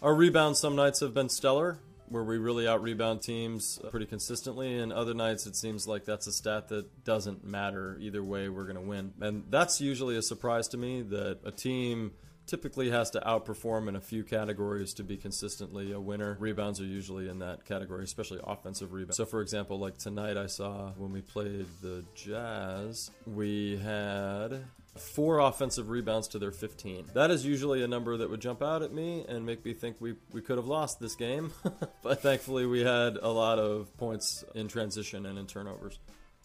Our 0.05 0.15
rebounds 0.15 0.61
some 0.61 0.77
nights 0.77 1.01
have 1.01 1.15
been 1.15 1.31
stellar, 1.31 1.79
where 2.11 2.23
we 2.23 2.37
really 2.37 2.69
out 2.69 2.83
rebound 2.83 3.23
teams 3.23 3.81
uh, 3.83 3.89
pretty 3.89 4.05
consistently, 4.05 4.79
and 4.79 4.93
other 4.93 5.15
nights 5.15 5.47
it 5.47 5.57
seems 5.57 5.89
like 5.89 6.05
that's 6.05 6.27
a 6.27 6.33
stat 6.33 6.69
that 6.69 7.05
doesn't 7.05 7.43
matter. 7.43 7.97
Either 7.99 8.23
way, 8.23 8.51
we're 8.51 8.65
going 8.65 8.77
to 8.77 8.83
win. 8.83 9.15
And 9.23 9.45
that's 9.49 9.81
usually 9.81 10.19
a 10.19 10.23
surprise 10.23 10.69
to 10.69 10.77
me 10.77 11.01
that 11.01 11.39
a 11.47 11.51
team 11.51 12.13
typically 12.47 12.91
has 12.91 13.09
to 13.13 13.21
outperform 13.21 13.89
in 13.89 13.97
a 13.97 14.01
few 14.03 14.25
categories 14.25 14.93
to 14.93 15.05
be 15.05 15.17
consistently 15.17 15.93
a 15.93 16.01
winner. 16.01 16.37
Rebounds 16.39 16.83
are 16.83 16.85
usually 16.85 17.31
in 17.31 17.39
that 17.39 17.65
category, 17.65 18.05
especially 18.05 18.41
offensive 18.45 18.93
rebounds. 18.93 19.17
So, 19.17 19.25
for 19.25 19.41
example, 19.41 19.79
like 19.79 19.97
tonight, 19.97 20.37
I 20.37 20.49
saw 20.49 20.91
when 20.99 21.13
we 21.13 21.23
played 21.23 21.65
the 21.81 22.05
Jazz, 22.15 23.11
we 23.27 23.79
had 23.79 24.65
four 24.97 25.41
offensive 25.41 25.89
rebounds 25.89 26.29
to 26.29 26.39
their 26.39 26.53
15. 26.53 27.07
That 27.15 27.31
is 27.31 27.45
usually 27.45 27.83
a 27.83 27.89
number 27.89 28.17
that 28.17 28.31
would 28.31 28.41
jump 28.41 28.63
out 28.63 28.83
at 28.83 28.93
me 28.93 29.25
and 29.29 29.45
make 29.45 29.65
me 29.65 29.73
think 29.73 30.01
we, 30.01 30.15
we 30.33 30.41
could 30.41 30.57
have 30.57 30.67
lost 30.67 31.01
this 31.01 31.15
game. 31.17 31.53
but 32.03 32.23
thankfully, 32.23 32.67
we 32.67 32.81
had 32.81 33.17
a 33.17 33.31
lot 33.31 33.59
of 33.59 33.95
points 33.97 34.45
in 34.55 34.69
transition 34.69 35.27
and 35.27 35.39
in 35.39 35.47
turnovers. 35.47 35.99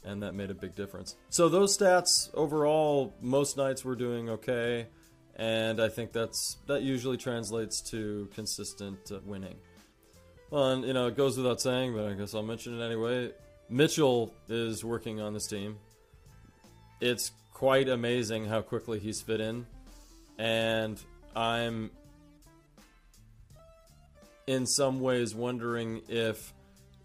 And 0.04 0.24
that 0.24 0.34
made 0.34 0.50
a 0.50 0.54
big 0.54 0.76
difference. 0.76 1.16
So, 1.30 1.50
those 1.50 1.78
stats 1.78 2.34
overall, 2.34 3.14
most 3.22 3.58
nights 3.58 3.84
we're 3.84 3.96
doing 3.96 4.30
okay 4.30 4.88
and 5.40 5.82
I 5.82 5.88
think 5.88 6.12
that's 6.12 6.58
that 6.68 6.82
usually 6.82 7.16
translates 7.16 7.80
to 7.92 8.28
consistent 8.36 9.10
uh, 9.10 9.20
winning. 9.26 9.56
Well, 10.52 10.72
and 10.72 10.84
you 10.84 10.94
know 10.94 11.08
it 11.08 11.16
goes 11.16 11.38
without 11.38 11.62
saying, 11.62 11.94
but 11.96 12.06
I 12.06 12.14
guess 12.14 12.36
I'll 12.36 12.44
mention 12.44 12.80
it 12.80 12.86
anyway. 12.86 13.32
Mitchell 13.70 14.34
is 14.50 14.84
working 14.84 15.22
on 15.22 15.34
this 15.34 15.48
team. 15.48 15.78
It's 17.00 17.32
quite 17.60 17.90
amazing 17.90 18.46
how 18.46 18.62
quickly 18.62 19.00
he's 19.00 19.22
fit 19.22 19.42
in, 19.42 19.66
and 20.38 20.98
I'm 21.36 21.92
in 24.48 24.66
some 24.66 25.02
ways 25.02 25.36
wondering 25.36 26.02
if 26.08 26.54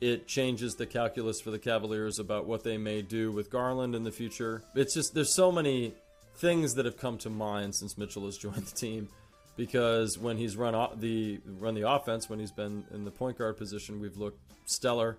it 0.00 0.28
changes 0.28 0.76
the 0.76 0.86
calculus 0.86 1.40
for 1.40 1.50
the 1.50 1.58
Cavaliers 1.58 2.20
about 2.20 2.46
what 2.46 2.62
they 2.62 2.78
may 2.78 3.02
do 3.02 3.32
with 3.32 3.50
Garland 3.50 3.96
in 3.96 4.04
the 4.04 4.12
future. 4.12 4.62
It's 4.76 4.94
just 4.94 5.12
there's 5.12 5.34
so 5.34 5.50
many 5.50 5.92
things 6.36 6.74
that 6.74 6.84
have 6.84 6.98
come 6.98 7.18
to 7.18 7.30
mind 7.30 7.74
since 7.74 7.98
Mitchell 7.98 8.24
has 8.26 8.38
joined 8.38 8.64
the 8.64 8.76
team. 8.76 9.08
Because 9.56 10.18
when 10.18 10.36
he's 10.36 10.56
run 10.56 10.74
the 11.00 11.40
run 11.58 11.74
the 11.74 11.88
offense, 11.88 12.30
when 12.30 12.38
he's 12.38 12.52
been 12.52 12.84
in 12.94 13.04
the 13.04 13.10
point 13.10 13.38
guard 13.38 13.56
position, 13.56 14.00
we've 14.00 14.16
looked 14.16 14.38
stellar. 14.66 15.18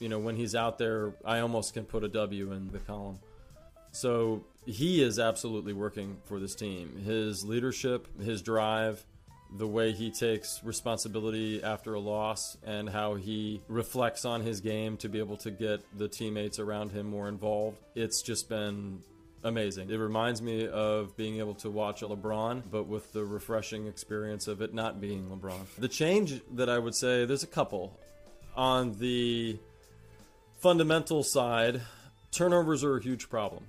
You 0.00 0.10
know, 0.10 0.18
when 0.18 0.36
he's 0.36 0.54
out 0.54 0.76
there, 0.76 1.14
I 1.24 1.40
almost 1.40 1.72
can 1.72 1.84
put 1.86 2.04
a 2.04 2.08
W 2.08 2.52
in 2.52 2.70
the 2.72 2.78
column. 2.80 3.18
So 3.94 4.44
he 4.66 5.02
is 5.02 5.20
absolutely 5.20 5.72
working 5.72 6.16
for 6.24 6.40
this 6.40 6.56
team. 6.56 7.00
His 7.04 7.44
leadership, 7.44 8.08
his 8.20 8.42
drive, 8.42 9.04
the 9.56 9.68
way 9.68 9.92
he 9.92 10.10
takes 10.10 10.60
responsibility 10.64 11.62
after 11.62 11.94
a 11.94 12.00
loss, 12.00 12.56
and 12.66 12.88
how 12.88 13.14
he 13.14 13.62
reflects 13.68 14.24
on 14.24 14.40
his 14.40 14.60
game 14.60 14.96
to 14.96 15.08
be 15.08 15.20
able 15.20 15.36
to 15.36 15.50
get 15.52 15.80
the 15.96 16.08
teammates 16.08 16.58
around 16.58 16.90
him 16.90 17.06
more 17.06 17.28
involved. 17.28 17.78
It's 17.94 18.20
just 18.20 18.48
been 18.48 19.00
amazing. 19.44 19.90
It 19.90 19.98
reminds 19.98 20.42
me 20.42 20.66
of 20.66 21.16
being 21.16 21.38
able 21.38 21.54
to 21.56 21.70
watch 21.70 22.02
a 22.02 22.08
LeBron, 22.08 22.64
but 22.68 22.88
with 22.88 23.12
the 23.12 23.24
refreshing 23.24 23.86
experience 23.86 24.48
of 24.48 24.60
it 24.60 24.74
not 24.74 25.00
being 25.00 25.28
LeBron. 25.28 25.66
The 25.78 25.88
change 25.88 26.40
that 26.54 26.68
I 26.68 26.80
would 26.80 26.96
say, 26.96 27.26
there's 27.26 27.44
a 27.44 27.48
couple. 27.48 27.96
On 28.56 28.98
the 28.98 29.56
fundamental 30.58 31.22
side, 31.22 31.80
turnovers 32.32 32.82
are 32.82 32.96
a 32.96 33.02
huge 33.02 33.28
problem. 33.28 33.64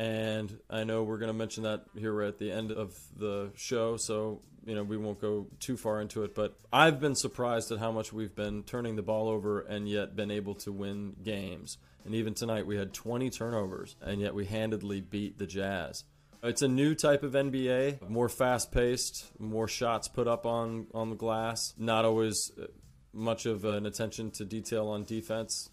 And 0.00 0.58
I 0.70 0.84
know 0.84 1.02
we're 1.02 1.18
going 1.18 1.28
to 1.28 1.36
mention 1.36 1.64
that 1.64 1.84
here 1.94 2.22
at 2.22 2.38
the 2.38 2.50
end 2.50 2.72
of 2.72 2.98
the 3.18 3.50
show, 3.54 3.98
so 3.98 4.40
you 4.64 4.74
know 4.74 4.82
we 4.82 4.96
won't 4.96 5.20
go 5.20 5.48
too 5.58 5.76
far 5.76 6.00
into 6.00 6.24
it. 6.24 6.34
But 6.34 6.58
I've 6.72 7.00
been 7.00 7.14
surprised 7.14 7.70
at 7.70 7.80
how 7.80 7.92
much 7.92 8.10
we've 8.10 8.34
been 8.34 8.62
turning 8.62 8.96
the 8.96 9.02
ball 9.02 9.28
over 9.28 9.60
and 9.60 9.86
yet 9.86 10.16
been 10.16 10.30
able 10.30 10.54
to 10.54 10.72
win 10.72 11.16
games. 11.22 11.76
And 12.06 12.14
even 12.14 12.32
tonight, 12.32 12.66
we 12.66 12.76
had 12.76 12.94
20 12.94 13.28
turnovers, 13.28 13.94
and 14.00 14.22
yet 14.22 14.34
we 14.34 14.46
handedly 14.46 15.02
beat 15.02 15.36
the 15.36 15.46
Jazz. 15.46 16.04
It's 16.42 16.62
a 16.62 16.68
new 16.68 16.94
type 16.94 17.22
of 17.22 17.32
NBA, 17.32 18.08
more 18.08 18.30
fast 18.30 18.72
paced, 18.72 19.38
more 19.38 19.68
shots 19.68 20.08
put 20.08 20.26
up 20.26 20.46
on, 20.46 20.86
on 20.94 21.10
the 21.10 21.16
glass, 21.16 21.74
not 21.76 22.06
always 22.06 22.50
uh, 22.58 22.68
much 23.12 23.44
of 23.44 23.66
an 23.66 23.84
attention 23.84 24.30
to 24.30 24.46
detail 24.46 24.88
on 24.88 25.04
defense. 25.04 25.68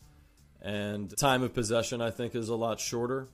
And 0.62 1.18
time 1.18 1.44
of 1.44 1.54
possession, 1.54 2.02
I 2.02 2.12
think, 2.12 2.36
is 2.36 2.50
a 2.50 2.56
lot 2.56 2.82
shorter. 2.82 3.30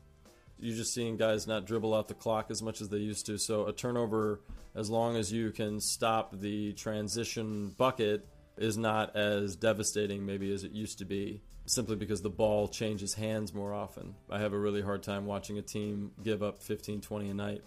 You're 0.63 0.78
just 0.78 0.93
seeing 0.93 1.17
guys 1.17 1.45
not 1.45 1.65
dribble 1.65 1.93
out 1.93 2.08
the 2.08 2.13
clock 2.13 2.49
as 2.49 2.62
much 2.62 2.80
as 2.80 2.88
they 2.88 2.97
used 2.97 3.26
to. 3.26 3.38
So 3.38 3.67
a 3.67 3.73
turnover, 3.73 4.39
as 4.76 4.89
long 4.89 5.17
as 5.17 5.30
you 5.32 5.52
can 5.52 5.82
stop 5.82 6.39
the 6.39 6.71
transition 6.71 7.76
bucket, 7.78 8.26
is 8.58 8.78
not 8.78 9.13
as 9.15 9.58
devastating 9.58 10.26
maybe 10.26 10.54
as 10.54 10.63
it 10.63 10.71
used 10.71 10.99
to 10.99 11.06
be 11.06 11.41
simply 11.65 11.97
because 11.97 12.21
the 12.21 12.30
ball 12.30 12.69
changes 12.69 13.13
hands 13.13 13.54
more 13.54 13.73
often. 13.73 14.15
I 14.30 14.39
have 14.39 14.54
a 14.54 14.58
really 14.58 14.82
hard 14.82 15.04
time 15.04 15.26
watching 15.26 15.58
a 15.58 15.62
team 15.62 16.12
give 16.23 16.41
up 16.41 16.62
15, 16.63 17.02
20 17.02 17.30
a 17.30 17.34
night. 17.34 17.62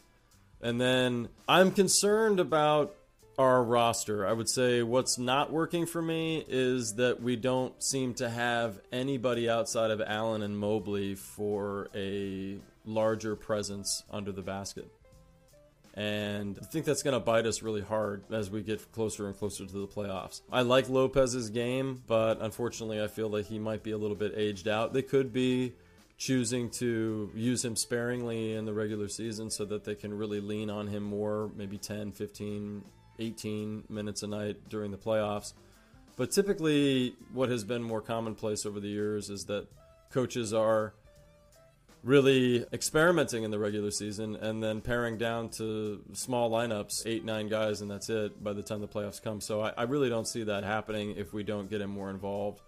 And 0.62 0.80
then 0.80 1.28
I'm 1.46 1.72
concerned 1.72 2.40
about 2.40 2.94
our 3.38 3.62
roster. 3.62 4.26
I 4.26 4.32
would 4.32 4.48
say 4.48 4.82
what's 4.82 5.18
not 5.18 5.52
working 5.52 5.84
for 5.84 6.00
me 6.00 6.44
is 6.48 6.94
that 6.94 7.22
we 7.22 7.36
don't 7.36 7.82
seem 7.82 8.14
to 8.14 8.30
have 8.30 8.80
anybody 8.90 9.50
outside 9.50 9.90
of 9.90 10.00
Allen 10.00 10.42
and 10.42 10.58
Mobley 10.58 11.14
for 11.14 11.88
a 11.94 12.58
larger 12.86 13.36
presence 13.36 14.02
under 14.10 14.32
the 14.32 14.42
basket. 14.42 14.88
And 15.94 16.58
I 16.60 16.66
think 16.66 16.84
that's 16.84 17.02
going 17.02 17.14
to 17.14 17.20
bite 17.20 17.46
us 17.46 17.62
really 17.62 17.80
hard 17.80 18.22
as 18.30 18.50
we 18.50 18.62
get 18.62 18.92
closer 18.92 19.26
and 19.26 19.36
closer 19.36 19.64
to 19.64 19.72
the 19.72 19.86
playoffs. 19.86 20.42
I 20.52 20.60
like 20.60 20.90
Lopez's 20.90 21.48
game, 21.48 22.02
but 22.06 22.40
unfortunately, 22.42 23.02
I 23.02 23.06
feel 23.06 23.30
that 23.30 23.46
he 23.46 23.58
might 23.58 23.82
be 23.82 23.92
a 23.92 23.98
little 23.98 24.16
bit 24.16 24.34
aged 24.36 24.68
out. 24.68 24.92
They 24.92 25.02
could 25.02 25.32
be 25.32 25.72
choosing 26.18 26.70
to 26.70 27.30
use 27.34 27.64
him 27.64 27.76
sparingly 27.76 28.54
in 28.54 28.66
the 28.66 28.74
regular 28.74 29.08
season 29.08 29.50
so 29.50 29.64
that 29.66 29.84
they 29.84 29.94
can 29.94 30.16
really 30.16 30.40
lean 30.40 30.68
on 30.68 30.86
him 30.86 31.02
more, 31.02 31.50
maybe 31.56 31.78
10, 31.78 32.12
15, 32.12 32.84
18 33.18 33.84
minutes 33.88 34.22
a 34.22 34.26
night 34.26 34.68
during 34.68 34.90
the 34.90 34.98
playoffs. 34.98 35.54
But 36.16 36.30
typically, 36.30 37.14
what 37.32 37.48
has 37.48 37.64
been 37.64 37.82
more 37.82 38.00
commonplace 38.00 38.66
over 38.66 38.80
the 38.80 38.88
years 38.88 39.30
is 39.30 39.44
that 39.46 39.66
coaches 40.10 40.52
are 40.52 40.94
really 42.06 42.64
experimenting 42.72 43.42
in 43.42 43.50
the 43.50 43.58
regular 43.58 43.90
season 43.90 44.36
and 44.36 44.62
then 44.62 44.80
paring 44.80 45.18
down 45.18 45.48
to 45.48 46.00
small 46.12 46.48
lineups, 46.48 47.04
eight, 47.04 47.24
nine 47.24 47.48
guys, 47.48 47.80
and 47.80 47.90
that's 47.90 48.08
it 48.08 48.42
by 48.42 48.52
the 48.52 48.62
time 48.62 48.80
the 48.80 48.86
playoffs 48.86 49.20
come. 49.20 49.40
So 49.40 49.60
I, 49.60 49.72
I, 49.76 49.82
really 49.82 50.08
don't 50.08 50.26
see 50.26 50.44
that 50.44 50.62
happening 50.62 51.16
if 51.16 51.32
we 51.32 51.42
don't 51.42 51.68
get 51.68 51.80
him 51.80 51.90
more 51.90 52.08
involved 52.08 52.60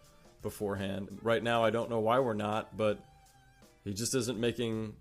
beforehand. 0.43 1.21
Right 1.23 1.43
now, 1.43 1.65
I 1.65 1.71
don't 1.71 1.89
know 1.89 2.01
why 2.01 2.19
we're 2.19 2.35
not, 2.35 2.77
but 2.77 2.99
he 3.85 3.95
just 3.95 4.13
isn't 4.17 4.41
making 4.41 4.95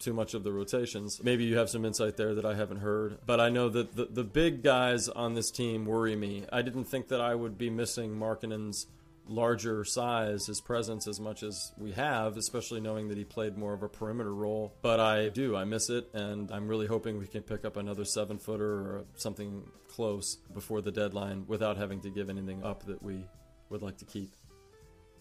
too 0.00 0.12
much 0.12 0.34
of 0.34 0.42
the 0.42 0.52
rotations. 0.52 1.22
Maybe 1.22 1.44
you 1.44 1.56
have 1.58 1.70
some 1.70 1.84
insight 1.84 2.16
there 2.16 2.34
that 2.34 2.44
I 2.44 2.54
haven't 2.54 2.78
heard, 2.78 3.18
but 3.26 3.40
I 3.40 3.48
know 3.48 3.68
that 3.68 3.94
the, 3.94 4.06
the 4.06 4.24
big 4.24 4.64
guys 4.64 5.08
on 5.08 5.34
this 5.34 5.52
team 5.52 5.86
worry 5.86 6.16
me. 6.16 6.44
I 6.52 6.62
didn't 6.62 6.84
think 6.84 7.08
that 7.08 7.20
I 7.20 7.36
would 7.36 7.56
be 7.56 7.70
missing 7.70 8.10
Markkanen's 8.18 8.86
larger 9.28 9.84
size, 9.84 10.46
his 10.46 10.60
presence 10.60 11.06
as 11.06 11.20
much 11.20 11.42
as 11.42 11.72
we 11.76 11.92
have, 11.92 12.36
especially 12.36 12.80
knowing 12.80 13.08
that 13.08 13.18
he 13.18 13.24
played 13.24 13.56
more 13.56 13.72
of 13.72 13.82
a 13.82 13.88
perimeter 13.88 14.34
role. 14.34 14.74
But 14.82 15.00
I 15.00 15.28
do, 15.28 15.56
I 15.56 15.64
miss 15.64 15.90
it, 15.90 16.08
and 16.14 16.50
I'm 16.50 16.68
really 16.68 16.86
hoping 16.86 17.18
we 17.18 17.26
can 17.26 17.42
pick 17.42 17.64
up 17.64 17.76
another 17.76 18.04
seven 18.04 18.38
footer 18.38 18.72
or 18.72 19.04
something 19.16 19.62
close 19.88 20.36
before 20.54 20.80
the 20.80 20.92
deadline 20.92 21.44
without 21.46 21.76
having 21.76 22.00
to 22.00 22.10
give 22.10 22.30
anything 22.30 22.62
up 22.62 22.84
that 22.86 23.02
we 23.02 23.24
would 23.70 23.82
like 23.82 23.98
to 23.98 24.04
keep. 24.04 24.34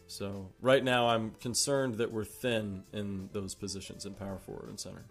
So 0.08 0.50
right 0.62 0.84
now, 0.84 1.10
I'm 1.10 1.32
concerned 1.42 1.96
that 1.96 2.12
we're 2.12 2.24
thin 2.24 2.84
in 2.94 3.30
those 3.34 3.56
positions 3.56 4.06
in 4.06 4.14
power 4.14 4.38
forward 4.38 4.70
and 4.70 4.80
center. 4.80 5.04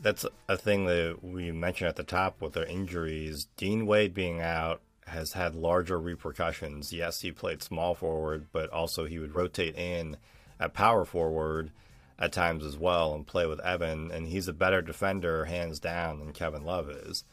That's 0.00 0.24
a 0.48 0.56
thing 0.56 0.86
that 0.86 1.18
we 1.22 1.50
mentioned 1.50 1.88
at 1.88 1.96
the 1.96 2.04
top 2.04 2.40
with 2.40 2.52
their 2.52 2.64
injuries. 2.64 3.48
Dean 3.56 3.84
Wade 3.84 4.14
being 4.14 4.40
out 4.40 4.80
has 5.08 5.32
had 5.32 5.54
larger 5.54 5.98
repercussions. 5.98 6.92
Yes, 6.92 7.20
he 7.20 7.32
played 7.32 7.62
small 7.62 7.94
forward, 7.94 8.46
but 8.52 8.70
also 8.70 9.04
he 9.04 9.18
would 9.18 9.34
rotate 9.34 9.76
in 9.76 10.16
at 10.60 10.74
power 10.74 11.04
forward 11.04 11.70
at 12.18 12.32
times 12.32 12.64
as 12.64 12.76
well 12.76 13.14
and 13.14 13.26
play 13.26 13.46
with 13.46 13.60
Evan, 13.60 14.10
and 14.10 14.26
he's 14.26 14.48
a 14.48 14.52
better 14.52 14.82
defender, 14.82 15.44
hands 15.44 15.78
down, 15.78 16.18
than 16.18 16.32
Kevin 16.32 16.64
Love 16.64 16.90
is. 16.90 17.24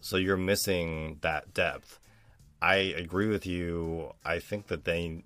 So 0.00 0.16
you're 0.16 0.36
missing 0.36 1.18
that 1.20 1.52
depth. 1.52 1.98
I 2.62 2.76
agree 2.76 3.28
with 3.28 3.46
you. 3.46 4.12
I 4.24 4.38
think 4.38 4.68
that 4.68 4.84
they 4.84 5.22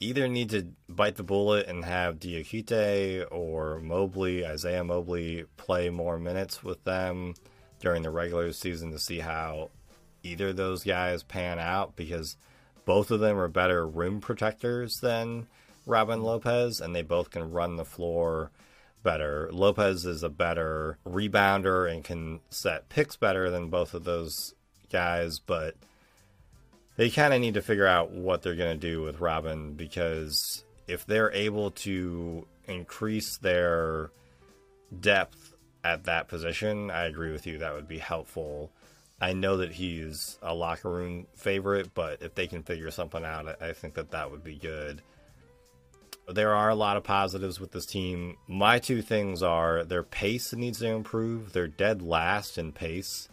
either 0.00 0.28
need 0.28 0.50
to 0.50 0.68
bite 0.88 1.16
the 1.16 1.22
bullet 1.22 1.66
and 1.66 1.84
have 1.84 2.18
Diakite 2.18 3.26
or 3.30 3.80
Mobley, 3.80 4.46
Isaiah 4.46 4.84
Mobley, 4.84 5.44
play 5.56 5.90
more 5.90 6.18
minutes 6.18 6.62
with 6.62 6.82
them 6.84 7.34
during 7.80 8.02
the 8.02 8.10
regular 8.10 8.52
season 8.52 8.90
to 8.92 8.98
see 8.98 9.20
how 9.20 9.70
either 10.28 10.48
of 10.48 10.56
those 10.56 10.84
guys 10.84 11.22
pan 11.22 11.58
out 11.58 11.96
because 11.96 12.36
both 12.84 13.10
of 13.10 13.20
them 13.20 13.38
are 13.38 13.48
better 13.48 13.86
rim 13.86 14.20
protectors 14.20 14.98
than 15.00 15.46
Robin 15.86 16.22
Lopez, 16.22 16.80
and 16.80 16.94
they 16.94 17.02
both 17.02 17.30
can 17.30 17.50
run 17.50 17.76
the 17.76 17.84
floor 17.84 18.50
better. 19.02 19.48
Lopez 19.52 20.04
is 20.04 20.22
a 20.22 20.28
better 20.28 20.98
rebounder 21.06 21.90
and 21.90 22.04
can 22.04 22.40
set 22.50 22.88
picks 22.88 23.16
better 23.16 23.50
than 23.50 23.68
both 23.68 23.94
of 23.94 24.04
those 24.04 24.54
guys, 24.90 25.38
but 25.38 25.74
they 26.96 27.10
kind 27.10 27.32
of 27.32 27.40
need 27.40 27.54
to 27.54 27.62
figure 27.62 27.86
out 27.86 28.10
what 28.10 28.42
they're 28.42 28.54
going 28.54 28.78
to 28.78 28.90
do 28.90 29.02
with 29.02 29.20
Robin 29.20 29.74
because 29.74 30.64
if 30.86 31.06
they're 31.06 31.32
able 31.32 31.70
to 31.70 32.46
increase 32.66 33.38
their 33.38 34.10
depth 35.00 35.54
at 35.84 36.04
that 36.04 36.28
position, 36.28 36.90
I 36.90 37.04
agree 37.04 37.30
with 37.30 37.46
you. 37.46 37.58
That 37.58 37.74
would 37.74 37.88
be 37.88 37.98
helpful. 37.98 38.70
I 39.20 39.32
know 39.32 39.56
that 39.58 39.72
he's 39.72 40.38
a 40.42 40.54
locker 40.54 40.90
room 40.90 41.26
favorite, 41.34 41.92
but 41.94 42.22
if 42.22 42.34
they 42.34 42.46
can 42.46 42.62
figure 42.62 42.90
something 42.90 43.24
out, 43.24 43.60
I 43.60 43.72
think 43.72 43.94
that 43.94 44.12
that 44.12 44.30
would 44.30 44.44
be 44.44 44.56
good. 44.56 45.02
There 46.28 46.54
are 46.54 46.68
a 46.68 46.74
lot 46.74 46.96
of 46.96 47.04
positives 47.04 47.58
with 47.58 47.72
this 47.72 47.86
team. 47.86 48.36
My 48.46 48.78
two 48.78 49.02
things 49.02 49.42
are 49.42 49.82
their 49.82 50.02
pace 50.02 50.52
needs 50.52 50.78
to 50.80 50.88
improve. 50.88 51.52
They're 51.52 51.66
dead 51.66 52.02
last 52.02 52.58
in 52.58 52.72
pace. 52.72 53.28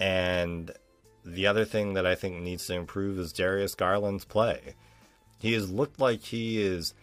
And 0.00 0.70
the 1.24 1.46
other 1.46 1.64
thing 1.64 1.94
that 1.94 2.06
I 2.06 2.14
think 2.14 2.40
needs 2.40 2.66
to 2.68 2.74
improve 2.74 3.18
is 3.18 3.32
Darius 3.32 3.74
Garland's 3.74 4.24
play. 4.24 4.76
He 5.38 5.52
has 5.52 5.70
looked 5.70 6.00
like 6.00 6.22
he 6.22 6.62
is 6.62 6.94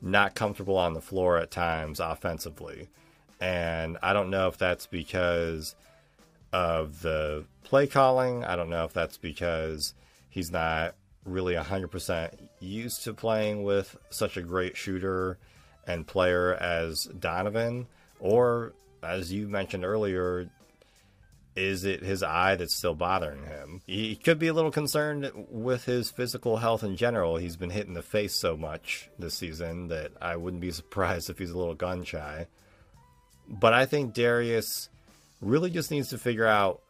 not 0.00 0.34
comfortable 0.34 0.76
on 0.76 0.94
the 0.94 1.00
floor 1.00 1.38
at 1.38 1.50
times 1.50 2.00
offensively. 2.00 2.88
And 3.40 3.98
I 4.02 4.12
don't 4.12 4.30
know 4.30 4.48
if 4.48 4.58
that's 4.58 4.86
because 4.86 5.76
of 6.52 7.02
the 7.02 7.44
play 7.64 7.86
calling. 7.86 8.44
I 8.44 8.56
don't 8.56 8.70
know 8.70 8.84
if 8.84 8.92
that's 8.92 9.16
because 9.16 9.94
he's 10.28 10.50
not 10.50 10.94
really 11.24 11.54
100% 11.54 12.48
used 12.60 13.04
to 13.04 13.14
playing 13.14 13.62
with 13.62 13.96
such 14.10 14.36
a 14.36 14.42
great 14.42 14.76
shooter 14.76 15.38
and 15.86 16.06
player 16.06 16.54
as 16.54 17.04
Donovan, 17.04 17.86
or 18.20 18.72
as 19.02 19.32
you 19.32 19.48
mentioned 19.48 19.84
earlier, 19.84 20.48
is 21.54 21.84
it 21.84 22.02
his 22.02 22.22
eye 22.22 22.56
that's 22.56 22.76
still 22.76 22.94
bothering 22.94 23.44
him? 23.44 23.82
He 23.86 24.16
could 24.16 24.38
be 24.38 24.48
a 24.48 24.54
little 24.54 24.70
concerned 24.70 25.30
with 25.50 25.84
his 25.84 26.10
physical 26.10 26.56
health 26.56 26.82
in 26.82 26.96
general. 26.96 27.36
He's 27.36 27.56
been 27.56 27.70
hit 27.70 27.86
in 27.86 27.94
the 27.94 28.02
face 28.02 28.34
so 28.34 28.56
much 28.56 29.10
this 29.18 29.34
season 29.34 29.88
that 29.88 30.12
I 30.20 30.36
wouldn't 30.36 30.62
be 30.62 30.70
surprised 30.72 31.30
if 31.30 31.38
he's 31.38 31.50
a 31.50 31.58
little 31.58 31.74
gun 31.74 32.04
shy. 32.04 32.46
But 33.48 33.74
I 33.74 33.86
think 33.86 34.14
Darius 34.14 34.88
really 35.42 35.70
just 35.70 35.90
needs 35.90 36.08
to 36.08 36.18
figure 36.18 36.46
out 36.46 36.80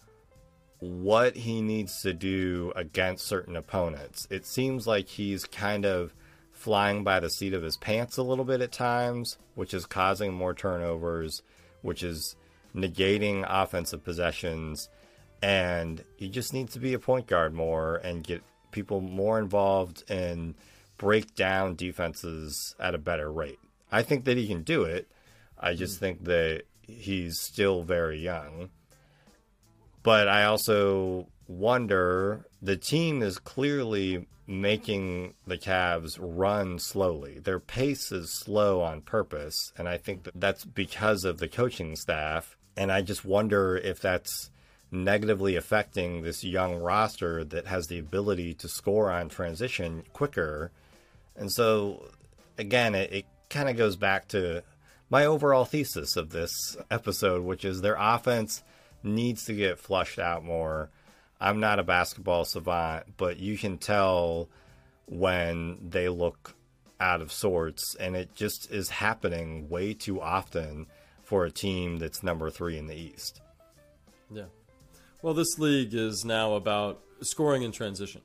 what 0.78 1.36
he 1.36 1.62
needs 1.62 2.02
to 2.02 2.12
do 2.12 2.72
against 2.76 3.26
certain 3.26 3.56
opponents. 3.56 4.28
It 4.30 4.46
seems 4.46 4.86
like 4.86 5.08
he's 5.08 5.44
kind 5.44 5.86
of 5.86 6.14
flying 6.52 7.02
by 7.02 7.18
the 7.20 7.30
seat 7.30 7.54
of 7.54 7.62
his 7.62 7.76
pants 7.76 8.18
a 8.18 8.22
little 8.22 8.44
bit 8.44 8.60
at 8.60 8.72
times, 8.72 9.38
which 9.54 9.72
is 9.72 9.86
causing 9.86 10.32
more 10.32 10.54
turnovers, 10.54 11.42
which 11.80 12.02
is 12.02 12.36
negating 12.74 13.44
offensive 13.48 14.04
possessions. 14.04 14.88
And 15.40 16.04
he 16.16 16.28
just 16.28 16.52
needs 16.52 16.74
to 16.74 16.78
be 16.78 16.94
a 16.94 16.98
point 16.98 17.26
guard 17.26 17.54
more 17.54 17.96
and 17.96 18.22
get 18.22 18.42
people 18.70 19.00
more 19.00 19.38
involved 19.38 20.04
and 20.10 20.54
break 20.98 21.34
down 21.34 21.74
defenses 21.74 22.74
at 22.78 22.94
a 22.94 22.98
better 22.98 23.30
rate. 23.30 23.58
I 23.90 24.02
think 24.02 24.24
that 24.24 24.36
he 24.36 24.46
can 24.46 24.62
do 24.62 24.82
it. 24.82 25.08
I 25.58 25.74
just 25.74 25.98
hmm. 25.98 26.04
think 26.04 26.24
that 26.24 26.62
he's 26.98 27.40
still 27.40 27.82
very 27.82 28.18
young. 28.18 28.70
But 30.02 30.28
I 30.28 30.44
also 30.44 31.28
wonder 31.46 32.46
the 32.60 32.76
team 32.76 33.22
is 33.22 33.38
clearly 33.38 34.26
making 34.46 35.34
the 35.46 35.58
Cavs 35.58 36.18
run 36.20 36.78
slowly. 36.78 37.38
Their 37.38 37.60
pace 37.60 38.10
is 38.10 38.38
slow 38.40 38.80
on 38.80 39.00
purpose, 39.02 39.72
and 39.78 39.88
I 39.88 39.98
think 39.98 40.24
that 40.24 40.40
that's 40.40 40.64
because 40.64 41.24
of 41.24 41.38
the 41.38 41.48
coaching 41.48 41.96
staff. 41.96 42.56
And 42.76 42.90
I 42.90 43.02
just 43.02 43.24
wonder 43.24 43.76
if 43.76 44.00
that's 44.00 44.50
negatively 44.90 45.56
affecting 45.56 46.22
this 46.22 46.44
young 46.44 46.76
roster 46.76 47.44
that 47.44 47.66
has 47.66 47.86
the 47.86 47.98
ability 47.98 48.54
to 48.54 48.68
score 48.68 49.10
on 49.10 49.28
transition 49.28 50.02
quicker. 50.12 50.70
And 51.36 51.50
so, 51.50 52.10
again, 52.58 52.94
it, 52.94 53.12
it 53.12 53.26
kind 53.48 53.68
of 53.68 53.76
goes 53.76 53.96
back 53.96 54.28
to 54.28 54.62
my 55.12 55.26
overall 55.26 55.66
thesis 55.66 56.16
of 56.16 56.30
this 56.30 56.74
episode, 56.90 57.42
which 57.42 57.66
is 57.66 57.82
their 57.82 57.96
offense 57.98 58.62
needs 59.02 59.44
to 59.44 59.52
get 59.52 59.78
flushed 59.78 60.18
out 60.18 60.42
more. 60.42 60.88
I'm 61.38 61.60
not 61.60 61.78
a 61.78 61.82
basketball 61.82 62.46
savant, 62.46 63.18
but 63.18 63.36
you 63.36 63.58
can 63.58 63.76
tell 63.76 64.48
when 65.04 65.90
they 65.90 66.08
look 66.08 66.54
out 66.98 67.20
of 67.20 67.30
sorts, 67.30 67.94
and 67.96 68.16
it 68.16 68.34
just 68.34 68.70
is 68.70 68.88
happening 68.88 69.68
way 69.68 69.92
too 69.92 70.18
often 70.18 70.86
for 71.22 71.44
a 71.44 71.50
team 71.50 71.98
that's 71.98 72.22
number 72.22 72.48
three 72.48 72.78
in 72.78 72.86
the 72.86 72.96
East. 72.96 73.42
Yeah. 74.30 74.46
Well, 75.20 75.34
this 75.34 75.58
league 75.58 75.92
is 75.92 76.24
now 76.24 76.54
about 76.54 77.02
scoring 77.20 77.64
in 77.64 77.72
transition. 77.72 78.22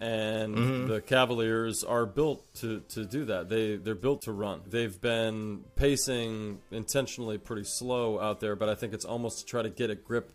And 0.00 0.54
mm-hmm. 0.56 0.86
the 0.88 1.02
Cavaliers 1.02 1.84
are 1.84 2.06
built 2.06 2.54
to, 2.54 2.80
to 2.88 3.04
do 3.04 3.26
that. 3.26 3.50
They 3.50 3.76
they're 3.76 3.94
built 3.94 4.22
to 4.22 4.32
run. 4.32 4.62
They've 4.66 4.98
been 4.98 5.64
pacing 5.76 6.60
intentionally 6.70 7.36
pretty 7.36 7.64
slow 7.64 8.18
out 8.18 8.40
there, 8.40 8.56
but 8.56 8.70
I 8.70 8.74
think 8.74 8.94
it's 8.94 9.04
almost 9.04 9.40
to 9.40 9.44
try 9.44 9.60
to 9.60 9.68
get 9.68 9.90
a 9.90 9.94
grip 9.94 10.32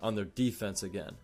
on 0.00 0.14
their 0.14 0.24
defense 0.24 0.84
again. 0.84 1.16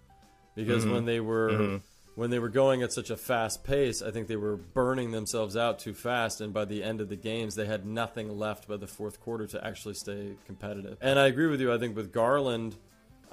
Because 0.57 0.85
mm-hmm. 0.85 0.95
when 0.95 1.05
they 1.05 1.21
were 1.21 1.51
mm-hmm. 1.51 1.77
when 2.17 2.31
they 2.31 2.41
were 2.41 2.49
going 2.49 2.83
at 2.83 2.93
such 2.93 3.11
a 3.11 3.17
fast 3.17 3.63
pace, 3.63 4.03
I 4.03 4.11
think 4.11 4.27
they 4.27 4.37
were 4.37 4.57
burning 4.57 5.13
themselves 5.13 5.57
out 5.57 5.79
too 5.79 5.95
fast 5.95 6.41
and 6.41 6.53
by 6.53 6.65
the 6.65 6.83
end 6.83 7.01
of 7.01 7.09
the 7.09 7.17
games 7.17 7.55
they 7.55 7.67
had 7.67 7.87
nothing 7.87 8.37
left 8.37 8.67
by 8.67 8.77
the 8.77 8.89
fourth 8.89 9.21
quarter 9.21 9.47
to 9.47 9.65
actually 9.65 9.95
stay 9.95 10.35
competitive. 10.47 10.99
And 11.01 11.17
I 11.17 11.29
agree 11.29 11.47
with 11.47 11.61
you, 11.61 11.73
I 11.73 11.79
think 11.79 11.95
with 11.95 12.13
Garland 12.13 12.75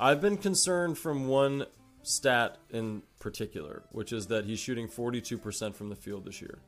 I've 0.02 0.20
been 0.20 0.38
concerned 0.38 0.98
from 0.98 1.28
one 1.28 1.66
stat 2.04 2.58
in 2.70 3.04
particular, 3.20 3.84
which 3.92 4.12
is 4.12 4.28
that 4.28 4.46
he's 4.46 4.60
shooting 4.60 4.88
42% 4.88 5.76
from 5.76 5.90
the 5.90 5.96
field 5.96 6.26
this 6.26 6.42
year. 6.42 6.60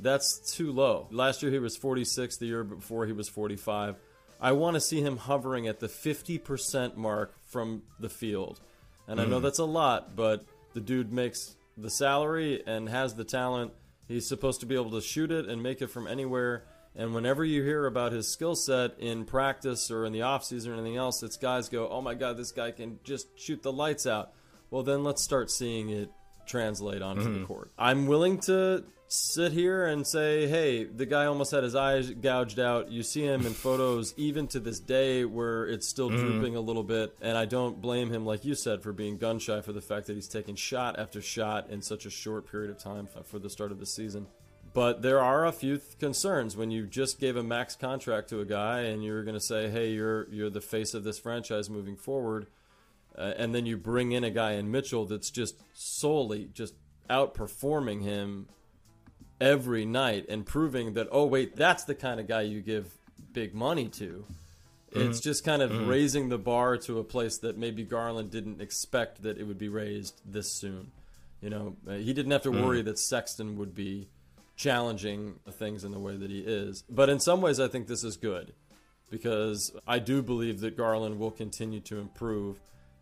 That's 0.00 0.38
too 0.54 0.72
low. 0.72 1.08
Last 1.10 1.42
year 1.42 1.52
he 1.52 1.58
was 1.58 1.76
46, 1.76 2.38
the 2.38 2.46
year 2.46 2.64
before 2.64 3.06
he 3.06 3.12
was 3.12 3.28
45. 3.28 3.96
I 4.40 4.52
want 4.52 4.74
to 4.74 4.80
see 4.80 5.02
him 5.02 5.18
hovering 5.18 5.68
at 5.68 5.80
the 5.80 5.88
50% 5.88 6.96
mark 6.96 7.34
from 7.44 7.82
the 7.98 8.08
field. 8.08 8.60
And. 9.06 9.20
I 9.20 9.26
know 9.26 9.38
hmm. 9.38 9.44
that's 9.44 9.58
a 9.58 9.64
lot, 9.64 10.16
but 10.16 10.44
the 10.72 10.80
dude 10.80 11.12
makes 11.12 11.56
the 11.76 11.90
salary 11.90 12.62
and 12.66 12.88
has 12.88 13.14
the 13.14 13.24
talent. 13.24 13.72
He's 14.08 14.26
supposed 14.26 14.60
to 14.60 14.66
be 14.66 14.74
able 14.74 14.92
to 14.92 15.00
shoot 15.00 15.30
it 15.30 15.46
and 15.46 15.62
make 15.62 15.82
it 15.82 15.88
from 15.88 16.06
anywhere. 16.06 16.64
And 16.96 17.14
whenever 17.14 17.44
you 17.44 17.62
hear 17.62 17.86
about 17.86 18.12
his 18.12 18.28
skill 18.28 18.56
set 18.56 18.98
in 18.98 19.24
practice 19.24 19.90
or 19.90 20.04
in 20.04 20.12
the 20.12 20.20
offseason 20.20 20.68
or 20.68 20.74
anything 20.74 20.96
else, 20.96 21.22
it's 21.22 21.36
guys 21.36 21.68
go, 21.68 21.88
oh 21.88 22.00
my 22.00 22.14
God, 22.14 22.36
this 22.36 22.50
guy 22.50 22.70
can 22.70 22.98
just 23.04 23.38
shoot 23.38 23.62
the 23.62 23.72
lights 23.72 24.06
out 24.06 24.32
well, 24.70 24.82
then 24.82 25.04
let's 25.04 25.22
start 25.22 25.50
seeing 25.50 25.90
it 25.90 26.10
translate 26.46 27.02
onto 27.02 27.22
mm-hmm. 27.22 27.40
the 27.40 27.46
court. 27.46 27.70
I'm 27.78 28.06
willing 28.06 28.38
to 28.40 28.84
sit 29.06 29.52
here 29.52 29.86
and 29.86 30.06
say, 30.06 30.46
hey, 30.46 30.84
the 30.84 31.06
guy 31.06 31.26
almost 31.26 31.50
had 31.50 31.64
his 31.64 31.74
eyes 31.74 32.10
gouged 32.10 32.60
out. 32.60 32.90
You 32.90 33.02
see 33.02 33.24
him 33.24 33.46
in 33.46 33.52
photos 33.66 34.14
even 34.16 34.46
to 34.48 34.60
this 34.60 34.78
day 34.78 35.24
where 35.24 35.66
it's 35.66 35.88
still 35.88 36.10
mm-hmm. 36.10 36.18
drooping 36.18 36.56
a 36.56 36.60
little 36.60 36.84
bit. 36.84 37.16
And 37.20 37.36
I 37.36 37.44
don't 37.44 37.80
blame 37.80 38.10
him, 38.10 38.24
like 38.24 38.44
you 38.44 38.54
said, 38.54 38.82
for 38.82 38.92
being 38.92 39.16
gun 39.16 39.38
shy 39.38 39.60
for 39.60 39.72
the 39.72 39.80
fact 39.80 40.06
that 40.06 40.14
he's 40.14 40.28
taking 40.28 40.54
shot 40.54 40.98
after 40.98 41.20
shot 41.20 41.70
in 41.70 41.82
such 41.82 42.06
a 42.06 42.10
short 42.10 42.50
period 42.50 42.70
of 42.70 42.78
time 42.78 43.08
for 43.24 43.38
the 43.38 43.50
start 43.50 43.72
of 43.72 43.80
the 43.80 43.86
season. 43.86 44.26
But 44.72 45.02
there 45.02 45.20
are 45.20 45.46
a 45.46 45.52
few 45.52 45.78
th- 45.78 45.98
concerns 45.98 46.56
when 46.56 46.70
you 46.70 46.86
just 46.86 47.18
gave 47.18 47.36
a 47.36 47.42
max 47.42 47.74
contract 47.74 48.28
to 48.28 48.38
a 48.40 48.44
guy 48.44 48.82
and 48.82 49.02
you're 49.02 49.24
going 49.24 49.34
to 49.34 49.40
say, 49.40 49.68
"Hey, 49.68 49.90
you're 49.90 50.28
you're 50.30 50.48
the 50.48 50.60
face 50.60 50.94
of 50.94 51.02
this 51.02 51.18
franchise 51.18 51.68
moving 51.68 51.96
forward." 51.96 52.46
Uh, 53.16 53.34
and 53.36 53.54
then 53.54 53.66
you 53.66 53.76
bring 53.76 54.12
in 54.12 54.24
a 54.24 54.30
guy 54.30 54.52
in 54.52 54.70
Mitchell 54.70 55.06
that's 55.06 55.30
just 55.30 55.56
solely 55.72 56.48
just 56.52 56.74
outperforming 57.08 58.02
him 58.02 58.46
every 59.40 59.84
night 59.84 60.26
and 60.28 60.46
proving 60.46 60.92
that 60.94 61.08
oh 61.10 61.24
wait 61.24 61.56
that's 61.56 61.84
the 61.84 61.94
kind 61.94 62.20
of 62.20 62.28
guy 62.28 62.42
you 62.42 62.60
give 62.60 62.92
big 63.32 63.54
money 63.54 63.88
to 63.88 64.24
mm-hmm. 64.92 65.10
it's 65.10 65.18
just 65.18 65.44
kind 65.44 65.62
of 65.62 65.70
mm-hmm. 65.70 65.88
raising 65.88 66.28
the 66.28 66.38
bar 66.38 66.76
to 66.76 66.98
a 66.98 67.04
place 67.04 67.38
that 67.38 67.56
maybe 67.56 67.82
Garland 67.82 68.30
didn't 68.30 68.60
expect 68.60 69.22
that 69.22 69.38
it 69.38 69.44
would 69.44 69.58
be 69.58 69.68
raised 69.68 70.20
this 70.24 70.52
soon 70.52 70.92
you 71.40 71.48
know 71.48 71.74
uh, 71.88 71.94
he 71.94 72.12
didn't 72.12 72.30
have 72.30 72.42
to 72.42 72.50
mm-hmm. 72.50 72.64
worry 72.64 72.82
that 72.82 72.98
Sexton 72.98 73.56
would 73.56 73.74
be 73.74 74.08
challenging 74.56 75.36
things 75.52 75.84
in 75.84 75.90
the 75.90 75.98
way 75.98 76.16
that 76.16 76.30
he 76.30 76.40
is 76.40 76.84
but 76.90 77.08
in 77.08 77.18
some 77.18 77.40
ways 77.40 77.58
I 77.58 77.66
think 77.66 77.86
this 77.86 78.04
is 78.04 78.18
good 78.18 78.52
because 79.10 79.72
I 79.86 79.98
do 79.98 80.22
believe 80.22 80.60
that 80.60 80.76
Garland 80.76 81.18
will 81.18 81.30
continue 81.30 81.80
to 81.80 81.98
improve 81.98 82.60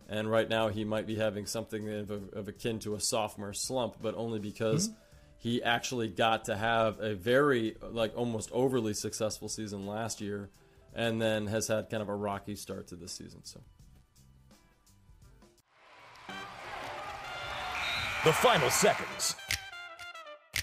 and 0.09 0.29
right 0.29 0.49
now 0.49 0.69
he 0.69 0.83
might 0.83 1.05
be 1.05 1.15
having 1.15 1.45
something 1.45 1.87
of, 1.87 2.11
of 2.33 2.47
akin 2.47 2.79
to 2.79 2.95
a 2.95 2.99
sophomore 2.99 3.53
slump, 3.53 3.97
but 4.01 4.15
only 4.15 4.39
because 4.39 4.89
mm-hmm. 4.89 4.99
he 5.37 5.61
actually 5.63 6.07
got 6.07 6.45
to 6.45 6.57
have 6.57 6.99
a 6.99 7.13
very 7.13 7.75
like 7.81 8.13
almost 8.17 8.49
overly 8.51 8.95
successful 8.95 9.47
season 9.47 9.85
last 9.85 10.19
year, 10.19 10.49
and 10.95 11.21
then 11.21 11.47
has 11.47 11.67
had 11.67 11.89
kind 11.89 12.01
of 12.01 12.09
a 12.09 12.15
rocky 12.15 12.55
start 12.55 12.87
to 12.87 12.95
this 12.95 13.11
season. 13.11 13.41
So. 13.43 13.61
The 18.25 18.33
final 18.33 18.69
seconds. 18.69 19.35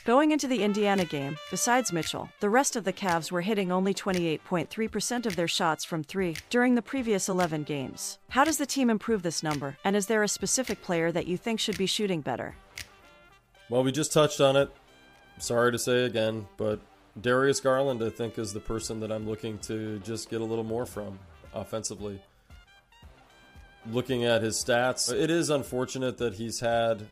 Going 0.07 0.31
into 0.31 0.47
the 0.47 0.63
Indiana 0.63 1.05
game, 1.05 1.37
besides 1.51 1.93
Mitchell, 1.93 2.31
the 2.39 2.49
rest 2.49 2.77
of 2.77 2.85
the 2.85 2.93
Cavs 2.93 3.33
were 3.33 3.41
hitting 3.41 3.73
only 3.73 3.93
28.3% 3.93 5.27
of 5.27 5.35
their 5.35 5.49
shots 5.49 5.85
from 5.85 6.05
three 6.05 6.37
during 6.49 6.77
the 6.77 6.81
previous 6.81 7.29
11 7.29 7.65
games. 7.65 8.21
How 8.29 8.45
does 8.45 8.57
the 8.57 8.67
team 8.67 8.89
improve 8.89 9.25
this 9.25 9.43
number, 9.43 9.79
and 9.83 9.97
is 9.97 10.07
there 10.07 10.23
a 10.23 10.29
specific 10.29 10.81
player 10.81 11.11
that 11.11 11.27
you 11.27 11.37
think 11.37 11.59
should 11.59 11.77
be 11.77 11.87
shooting 11.87 12.21
better? 12.21 12.55
Well, 13.69 13.83
we 13.83 13.91
just 13.91 14.13
touched 14.13 14.41
on 14.41 14.55
it. 14.55 14.71
Sorry 15.39 15.73
to 15.73 15.79
say 15.79 16.05
again, 16.05 16.47
but 16.57 16.79
Darius 17.21 17.59
Garland, 17.59 18.01
I 18.01 18.11
think, 18.11 18.39
is 18.39 18.53
the 18.53 18.61
person 18.61 19.01
that 19.01 19.11
I'm 19.11 19.29
looking 19.29 19.59
to 19.63 19.99
just 19.99 20.31
get 20.31 20.41
a 20.41 20.45
little 20.45 20.63
more 20.63 20.87
from. 20.87 21.19
offensively. 21.53 22.23
Looking 23.91 24.25
at 24.25 24.41
his 24.41 24.55
stats, 24.55 25.13
it 25.13 25.33
is 25.33 25.51
unfortunate 25.51 26.19
that 26.19 26.35
he's 26.35 26.61
had 26.61 27.09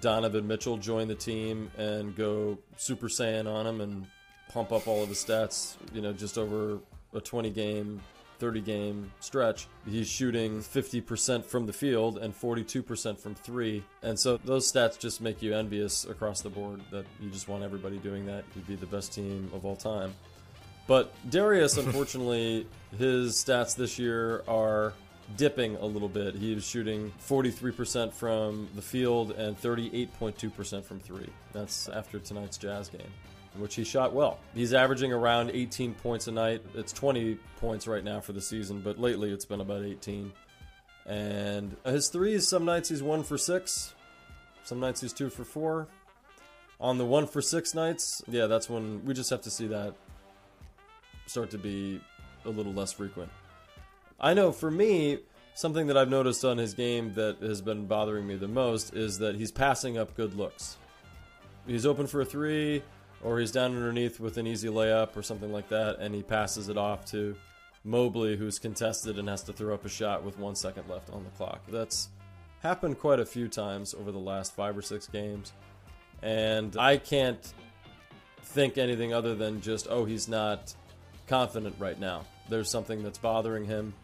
Donovan 0.00 0.46
Mitchell 0.46 0.76
join 0.76 1.08
the 1.08 1.14
team 1.14 1.70
and 1.76 2.14
go 2.14 2.58
Super 2.76 3.08
Saiyan 3.08 3.46
on 3.52 3.66
him 3.66 3.80
and 3.80 4.06
pump 4.48 4.72
up 4.72 4.86
all 4.86 5.02
of 5.02 5.08
his 5.08 5.22
stats, 5.24 5.76
you 5.92 6.00
know, 6.00 6.12
just 6.12 6.38
over 6.38 6.78
a 7.14 7.20
20 7.20 7.50
game, 7.50 8.00
30 8.38 8.60
game 8.60 9.12
stretch. 9.20 9.66
He's 9.86 10.08
shooting 10.08 10.60
50% 10.60 11.44
from 11.44 11.66
the 11.66 11.72
field 11.72 12.18
and 12.18 12.34
42% 12.34 13.18
from 13.18 13.34
three. 13.34 13.82
And 14.02 14.18
so 14.18 14.36
those 14.38 14.70
stats 14.70 14.98
just 14.98 15.20
make 15.20 15.42
you 15.42 15.54
envious 15.54 16.04
across 16.04 16.40
the 16.40 16.50
board 16.50 16.80
that 16.90 17.04
you 17.20 17.30
just 17.30 17.48
want 17.48 17.64
everybody 17.64 17.98
doing 17.98 18.26
that. 18.26 18.44
You'd 18.54 18.66
be 18.66 18.76
the 18.76 18.86
best 18.86 19.12
team 19.12 19.50
of 19.52 19.64
all 19.64 19.76
time. 19.76 20.14
But 20.86 21.12
Darius, 21.30 21.76
unfortunately, 21.84 22.66
his 22.96 23.42
stats 23.42 23.76
this 23.76 23.98
year 23.98 24.42
are 24.48 24.92
dipping 25.36 25.76
a 25.76 25.84
little 25.84 26.08
bit. 26.08 26.34
He 26.34 26.54
was 26.54 26.66
shooting 26.66 27.12
43% 27.26 28.12
from 28.12 28.68
the 28.74 28.82
field 28.82 29.32
and 29.32 29.60
38.2% 29.60 30.84
from 30.84 31.00
three. 31.00 31.28
That's 31.52 31.88
after 31.88 32.18
tonight's 32.18 32.56
Jazz 32.56 32.88
game, 32.88 33.12
which 33.56 33.74
he 33.74 33.84
shot 33.84 34.12
well. 34.12 34.38
He's 34.54 34.72
averaging 34.72 35.12
around 35.12 35.50
18 35.50 35.94
points 35.94 36.26
a 36.28 36.32
night. 36.32 36.62
It's 36.74 36.92
20 36.92 37.38
points 37.60 37.86
right 37.86 38.02
now 38.02 38.20
for 38.20 38.32
the 38.32 38.40
season, 38.40 38.80
but 38.80 38.98
lately 38.98 39.30
it's 39.30 39.44
been 39.44 39.60
about 39.60 39.84
18. 39.84 40.32
And 41.06 41.76
his 41.84 42.08
threes, 42.08 42.48
some 42.48 42.64
nights 42.64 42.88
he's 42.88 43.02
one 43.02 43.22
for 43.22 43.38
six, 43.38 43.94
some 44.64 44.80
nights 44.80 45.00
he's 45.00 45.12
two 45.12 45.30
for 45.30 45.44
four. 45.44 45.88
On 46.80 46.96
the 46.96 47.04
one 47.04 47.26
for 47.26 47.42
six 47.42 47.74
nights, 47.74 48.22
yeah, 48.28 48.46
that's 48.46 48.70
when 48.70 49.04
we 49.04 49.12
just 49.12 49.30
have 49.30 49.40
to 49.42 49.50
see 49.50 49.66
that 49.66 49.94
start 51.26 51.50
to 51.50 51.58
be 51.58 52.00
a 52.44 52.48
little 52.48 52.72
less 52.72 52.92
frequent. 52.92 53.30
I 54.20 54.34
know 54.34 54.50
for 54.50 54.70
me, 54.70 55.18
something 55.54 55.86
that 55.86 55.96
I've 55.96 56.08
noticed 56.08 56.44
on 56.44 56.58
his 56.58 56.74
game 56.74 57.14
that 57.14 57.38
has 57.40 57.60
been 57.60 57.86
bothering 57.86 58.26
me 58.26 58.34
the 58.34 58.48
most 58.48 58.94
is 58.94 59.18
that 59.18 59.36
he's 59.36 59.52
passing 59.52 59.96
up 59.96 60.16
good 60.16 60.34
looks. 60.34 60.76
He's 61.66 61.86
open 61.86 62.06
for 62.06 62.20
a 62.20 62.24
three, 62.24 62.82
or 63.22 63.38
he's 63.38 63.52
down 63.52 63.76
underneath 63.76 64.18
with 64.18 64.36
an 64.38 64.46
easy 64.46 64.68
layup 64.68 65.16
or 65.16 65.22
something 65.22 65.52
like 65.52 65.68
that, 65.68 65.98
and 66.00 66.14
he 66.14 66.22
passes 66.22 66.68
it 66.68 66.76
off 66.76 67.04
to 67.06 67.36
Mobley, 67.84 68.36
who's 68.36 68.58
contested 68.58 69.18
and 69.18 69.28
has 69.28 69.42
to 69.44 69.52
throw 69.52 69.74
up 69.74 69.84
a 69.84 69.88
shot 69.88 70.24
with 70.24 70.38
one 70.38 70.56
second 70.56 70.88
left 70.88 71.10
on 71.10 71.22
the 71.22 71.30
clock. 71.30 71.60
That's 71.68 72.08
happened 72.60 72.98
quite 72.98 73.20
a 73.20 73.26
few 73.26 73.46
times 73.46 73.94
over 73.94 74.10
the 74.10 74.18
last 74.18 74.54
five 74.54 74.76
or 74.76 74.82
six 74.82 75.06
games, 75.06 75.52
and 76.22 76.76
I 76.76 76.96
can't 76.96 77.52
think 78.42 78.78
anything 78.78 79.12
other 79.12 79.36
than 79.36 79.60
just, 79.60 79.86
oh, 79.88 80.04
he's 80.04 80.26
not 80.26 80.74
confident 81.28 81.76
right 81.78 82.00
now. 82.00 82.24
There's 82.48 82.70
something 82.70 83.02
that's 83.02 83.18
bothering 83.18 83.64
him 83.64 83.94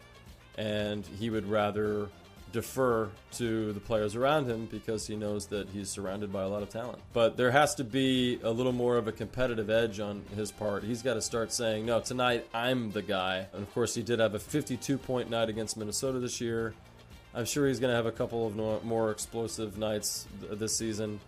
and 0.57 1.05
he 1.19 1.29
would 1.29 1.49
rather 1.49 2.07
defer 2.55 3.09
to 3.33 3.73
the 3.73 3.79
players 3.81 4.15
around 4.15 4.47
him 4.47 4.65
because 4.67 5.05
he 5.05 5.15
knows 5.17 5.47
that 5.47 5.67
he's 5.69 5.89
surrounded 5.89 6.31
by 6.31 6.41
a 6.41 6.47
lot 6.47 6.63
of 6.63 6.69
talent. 6.69 6.99
But 7.11 7.35
there 7.35 7.51
has 7.51 7.75
to 7.75 7.83
be 7.83 8.39
a 8.43 8.49
little 8.49 8.71
more 8.71 8.97
of 8.97 9.09
a 9.09 9.11
competitive 9.11 9.69
edge 9.69 9.99
on 9.99 10.23
his 10.35 10.53
part. 10.53 10.83
He's 10.83 11.01
got 11.01 11.15
to 11.15 11.21
start 11.21 11.51
saying, 11.51 11.85
no, 11.85 11.99
tonight 11.99 12.47
I'm 12.53 12.91
the 12.91 13.01
guy. 13.01 13.47
And 13.51 13.61
of 13.61 13.73
course, 13.73 13.93
he 13.93 14.01
did 14.01 14.19
have 14.19 14.35
a 14.35 14.39
52 14.39 14.97
point 14.97 15.29
night 15.29 15.49
against 15.49 15.75
Minnesota 15.75 16.19
this 16.19 16.39
year. 16.39 16.73
I'm 17.33 17.43
sure 17.43 17.67
he's 17.67 17.81
going 17.81 17.91
to 17.91 17.95
have 17.97 18.05
a 18.05 18.11
couple 18.11 18.47
of 18.47 18.85
more 18.85 19.11
explosive 19.11 19.77
nights 19.77 20.25
this 20.49 20.77
season. 20.77 21.19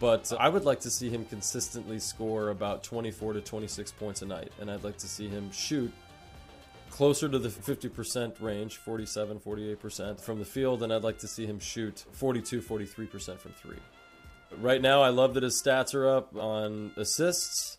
But 0.00 0.32
I 0.40 0.48
would 0.48 0.64
like 0.64 0.80
to 0.80 0.90
see 0.90 1.08
him 1.08 1.24
consistently 1.24 2.00
score 2.00 2.48
about 2.48 2.82
24 2.82 3.34
to 3.34 3.40
26 3.40 3.92
points 3.92 4.22
a 4.22 4.26
night. 4.26 4.50
And 4.60 4.68
I'd 4.68 4.82
like 4.82 4.96
to 4.98 5.06
see 5.06 5.28
him 5.28 5.52
shoot 5.52 5.92
closer 6.94 7.28
to 7.28 7.40
the 7.40 7.48
50% 7.48 8.40
range, 8.40 8.76
47, 8.76 9.40
48% 9.40 10.20
from 10.20 10.38
the 10.38 10.44
field, 10.44 10.80
and 10.84 10.92
I'd 10.92 11.02
like 11.02 11.18
to 11.18 11.26
see 11.26 11.44
him 11.44 11.58
shoot 11.58 12.04
42, 12.12 12.62
43% 12.62 13.36
from 13.40 13.50
three. 13.50 13.78
Right 14.58 14.80
now, 14.80 15.02
I 15.02 15.08
love 15.08 15.34
that 15.34 15.42
his 15.42 15.60
stats 15.60 15.92
are 15.96 16.08
up 16.08 16.36
on 16.36 16.92
assists, 16.96 17.78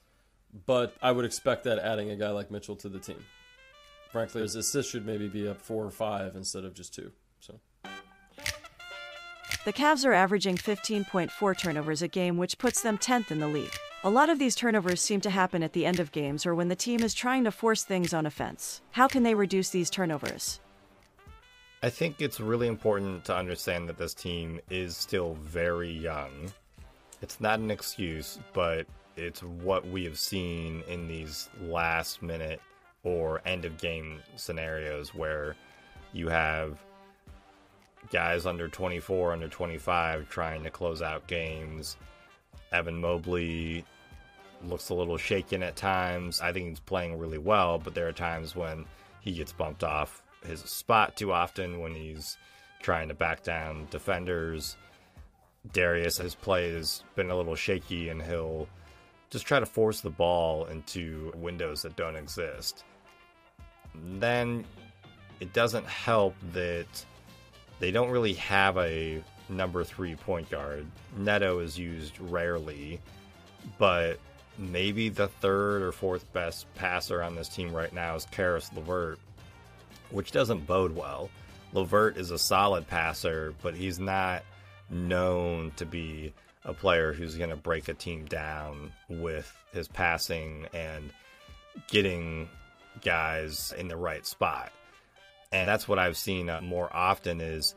but 0.65 0.97
I 1.01 1.13
would 1.13 1.23
expect 1.23 1.63
that 1.63 1.79
adding 1.79 2.11
a 2.11 2.17
guy 2.17 2.31
like 2.31 2.51
Mitchell 2.51 2.75
to 2.75 2.89
the 2.89 2.99
team. 2.99 3.23
Frankly, 4.11 4.41
his 4.41 4.57
assists 4.57 4.91
should 4.91 5.05
maybe 5.05 5.29
be 5.29 5.47
up 5.47 5.61
four 5.61 5.85
or 5.85 5.91
five 5.91 6.35
instead 6.35 6.65
of 6.65 6.73
just 6.73 6.93
two. 6.93 7.13
So. 7.39 7.61
The 9.63 9.71
Cavs 9.71 10.05
are 10.05 10.11
averaging 10.13 10.57
15.4 10.57 11.57
turnovers 11.57 12.01
a 12.01 12.09
game, 12.09 12.35
which 12.35 12.57
puts 12.57 12.81
them 12.81 12.97
10th 12.97 13.31
in 13.31 13.39
the 13.39 13.47
league. 13.47 13.71
A 14.03 14.09
lot 14.09 14.29
of 14.29 14.37
these 14.37 14.55
turnovers 14.55 15.01
seem 15.01 15.21
to 15.21 15.29
happen 15.29 15.63
at 15.63 15.73
the 15.73 15.85
end 15.85 15.99
of 15.99 16.11
games 16.11 16.45
or 16.45 16.53
when 16.53 16.67
the 16.67 16.75
team 16.75 17.01
is 17.01 17.13
trying 17.13 17.43
to 17.45 17.51
force 17.51 17.83
things 17.83 18.13
on 18.13 18.25
offense. 18.25 18.81
How 18.91 19.07
can 19.07 19.23
they 19.23 19.33
reduce 19.33 19.69
these 19.69 19.89
turnovers? 19.89 20.59
I 21.81 21.89
think 21.89 22.21
it's 22.21 22.39
really 22.39 22.67
important 22.67 23.25
to 23.25 23.35
understand 23.35 23.89
that 23.89 23.97
this 23.97 24.13
team 24.13 24.59
is 24.69 24.95
still 24.95 25.35
very 25.35 25.91
young. 25.91 26.51
It's 27.21 27.41
not 27.41 27.59
an 27.59 27.71
excuse, 27.71 28.39
but 28.53 28.85
it's 29.15 29.41
what 29.41 29.87
we 29.87 30.03
have 30.03 30.19
seen 30.19 30.83
in 30.87 31.07
these 31.07 31.49
last 31.61 32.21
minute 32.21 32.61
or 33.03 33.41
end 33.45 33.65
of 33.65 33.77
game 33.77 34.19
scenarios 34.35 35.13
where 35.13 35.55
you 36.11 36.27
have 36.27 36.79
guys 38.11 38.45
under 38.45 38.67
24, 38.67 39.33
under 39.33 39.47
25 39.47 40.29
trying 40.29 40.63
to 40.63 40.69
close 40.69 41.01
out 41.01 41.25
games. 41.27 41.97
Evan 42.75 42.99
Mobley 42.99 43.85
looks 44.63 44.89
a 44.89 44.93
little 44.93 45.17
shaken 45.17 45.63
at 45.63 45.75
times. 45.75 46.41
I 46.41 46.51
think 46.51 46.69
he's 46.69 46.79
playing 46.79 47.17
really 47.17 47.37
well, 47.37 47.79
but 47.79 47.95
there 47.95 48.07
are 48.07 48.13
times 48.13 48.55
when 48.55 48.85
he 49.21 49.31
gets 49.31 49.53
bumped 49.53 49.83
off 49.83 50.21
his 50.45 50.59
spot 50.61 51.15
too 51.15 51.31
often 51.31 51.79
when 51.79 51.95
he's 51.95 52.37
trying 52.81 53.07
to 53.07 53.13
back 53.13 53.43
down 53.43 53.87
defenders. 53.89 54.75
Darius, 55.71 56.17
his 56.17 56.35
play 56.35 56.73
has 56.73 57.03
been 57.15 57.31
a 57.31 57.35
little 57.35 57.55
shaky, 57.55 58.09
and 58.09 58.21
he'll 58.21 58.67
just 59.29 59.45
try 59.45 59.59
to 59.59 59.65
force 59.65 60.01
the 60.01 60.09
ball 60.09 60.65
into 60.65 61.31
windows 61.35 61.81
that 61.81 61.95
don't 61.95 62.15
exist. 62.15 62.83
Then 64.19 64.65
it 65.39 65.53
doesn't 65.53 65.85
help 65.85 66.35
that 66.53 67.05
they 67.79 67.91
don't 67.91 68.11
really 68.11 68.33
have 68.33 68.77
a 68.77 69.23
number 69.49 69.83
three 69.83 70.15
point 70.15 70.49
guard. 70.49 70.85
Neto 71.17 71.59
is 71.59 71.77
used 71.77 72.19
rarely, 72.19 72.99
but 73.77 74.19
maybe 74.57 75.09
the 75.09 75.27
third 75.27 75.81
or 75.81 75.91
fourth 75.91 76.31
best 76.33 76.65
passer 76.75 77.21
on 77.21 77.35
this 77.35 77.49
team 77.49 77.73
right 77.73 77.93
now 77.93 78.15
is 78.15 78.25
Caris 78.31 78.71
LeVert, 78.73 79.19
which 80.11 80.31
doesn't 80.31 80.65
bode 80.65 80.95
well. 80.95 81.29
LeVert 81.73 82.17
is 82.17 82.31
a 82.31 82.39
solid 82.39 82.87
passer, 82.87 83.53
but 83.61 83.75
he's 83.75 83.99
not 83.99 84.43
known 84.89 85.71
to 85.75 85.85
be 85.85 86.33
a 86.63 86.73
player 86.73 87.13
who's 87.13 87.35
going 87.35 87.49
to 87.49 87.55
break 87.55 87.89
a 87.89 87.93
team 87.93 88.25
down 88.25 88.91
with 89.09 89.55
his 89.73 89.87
passing 89.87 90.67
and 90.73 91.11
getting 91.87 92.47
guys 93.03 93.73
in 93.77 93.87
the 93.87 93.97
right 93.97 94.25
spot. 94.25 94.71
And 95.51 95.67
that's 95.67 95.87
what 95.87 95.99
I've 95.99 96.17
seen 96.17 96.49
uh, 96.49 96.61
more 96.61 96.89
often 96.95 97.41
is 97.41 97.75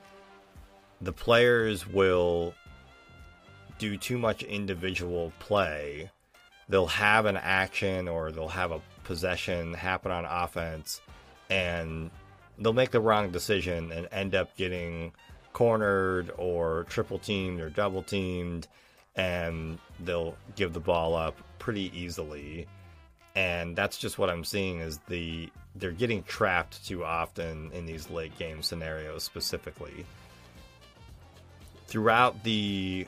the 1.01 1.13
players 1.13 1.87
will 1.87 2.55
do 3.79 3.97
too 3.97 4.19
much 4.19 4.43
individual 4.43 5.33
play. 5.39 6.11
They'll 6.69 6.87
have 6.87 7.27
an 7.27 7.37
action 7.37 8.09
or 8.09 8.31
they'll 8.33 8.49
have 8.49 8.73
a 8.73 8.81
possession 9.05 9.73
happen 9.75 10.11
on 10.11 10.25
offense 10.25 11.01
and 11.49 12.11
they'll 12.59 12.73
make 12.73 12.91
the 12.91 13.01
wrong 13.01 13.31
decision 13.31 13.93
and 13.93 14.09
end 14.13 14.35
up 14.35 14.55
getting 14.57 15.13
cornered 15.53 16.31
or 16.37 16.85
triple 16.89 17.19
teamed 17.19 17.61
or 17.61 17.71
double 17.71 18.03
teamed 18.03 18.67
and 19.17 19.79
they'll 20.01 20.37
give 20.57 20.73
the 20.73 20.81
ball 20.81 21.15
up 21.15 21.37
pretty 21.59 21.91
easily. 21.99 22.67
And 23.35 23.77
that's 23.77 23.99
just 23.99 24.19
what 24.19 24.31
i'm 24.31 24.45
seeing 24.45 24.81
is 24.81 24.99
the 25.09 25.49
they're 25.77 25.93
getting 25.93 26.25
trapped 26.25 26.85
too 26.85 27.05
often 27.05 27.71
in 27.73 27.87
these 27.87 28.11
late 28.11 28.37
game 28.37 28.63
scenarios 28.63 29.23
specifically 29.23 30.05
throughout 31.89 32.45
the 32.45 33.07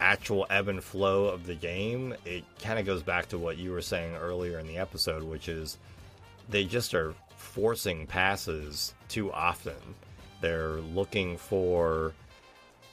actual 0.00 0.46
ebb 0.50 0.68
and 0.68 0.82
flow 0.82 1.26
of 1.26 1.46
the 1.46 1.54
game, 1.54 2.14
it 2.24 2.44
kind 2.60 2.78
of 2.78 2.84
goes 2.84 3.02
back 3.02 3.26
to 3.28 3.38
what 3.38 3.56
you 3.56 3.70
were 3.70 3.82
saying 3.82 4.14
earlier 4.16 4.58
in 4.58 4.66
the 4.66 4.78
episode, 4.78 5.22
which 5.22 5.48
is 5.48 5.78
they 6.48 6.64
just 6.64 6.92
are 6.94 7.14
forcing 7.36 8.06
passes 8.06 8.94
too 9.08 9.32
often. 9.32 9.76
They're 10.40 10.80
looking 10.80 11.36
for 11.36 12.12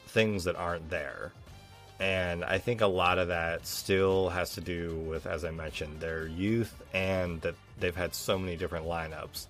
things 0.08 0.44
that 0.44 0.56
aren't 0.56 0.90
there. 0.90 1.32
And 2.00 2.44
I 2.44 2.60
think 2.60 2.82
a 2.82 2.88
lot 2.88 3.18
of 3.18 3.30
that 3.30 3.66
still 3.66 4.30
has 4.30 4.52
to 4.54 4.62
do 4.62 4.96
with, 5.10 5.26
as 5.26 5.44
I 5.44 5.52
mentioned, 5.52 6.00
their 6.00 6.28
youth 6.28 6.84
and 6.94 7.42
that 7.42 7.56
they've 7.80 7.96
had 7.96 8.14
so 8.14 8.38
many 8.38 8.56
different 8.56 8.86
lineups. 8.86 9.48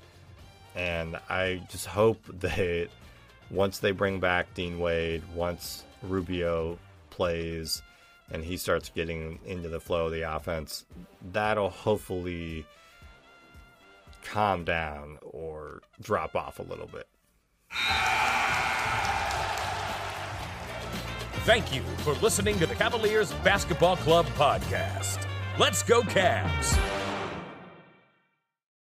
And 0.75 1.17
I 1.29 1.61
just 1.69 1.87
hope 1.87 2.23
that 2.39 2.87
once 3.49 3.79
they 3.79 3.91
bring 3.91 4.19
back 4.19 4.53
Dean 4.53 4.79
Wade, 4.79 5.23
once 5.33 5.83
Rubio 6.01 6.77
plays 7.09 7.81
and 8.31 8.43
he 8.43 8.57
starts 8.57 8.89
getting 8.89 9.39
into 9.45 9.69
the 9.69 9.79
flow 9.79 10.07
of 10.07 10.11
the 10.11 10.21
offense, 10.21 10.85
that'll 11.31 11.69
hopefully 11.69 12.65
calm 14.23 14.65
down 14.65 15.17
or 15.21 15.81
drop 16.01 16.35
off 16.35 16.59
a 16.59 16.63
little 16.63 16.87
bit. 16.87 17.07
Thank 21.45 21.73
you 21.73 21.81
for 21.99 22.13
listening 22.15 22.59
to 22.59 22.65
the 22.65 22.75
Cavaliers 22.75 23.31
Basketball 23.43 23.95
Club 23.97 24.25
podcast. 24.35 25.25
Let's 25.57 25.81
go, 25.81 26.01
Cavs! 26.01 27.06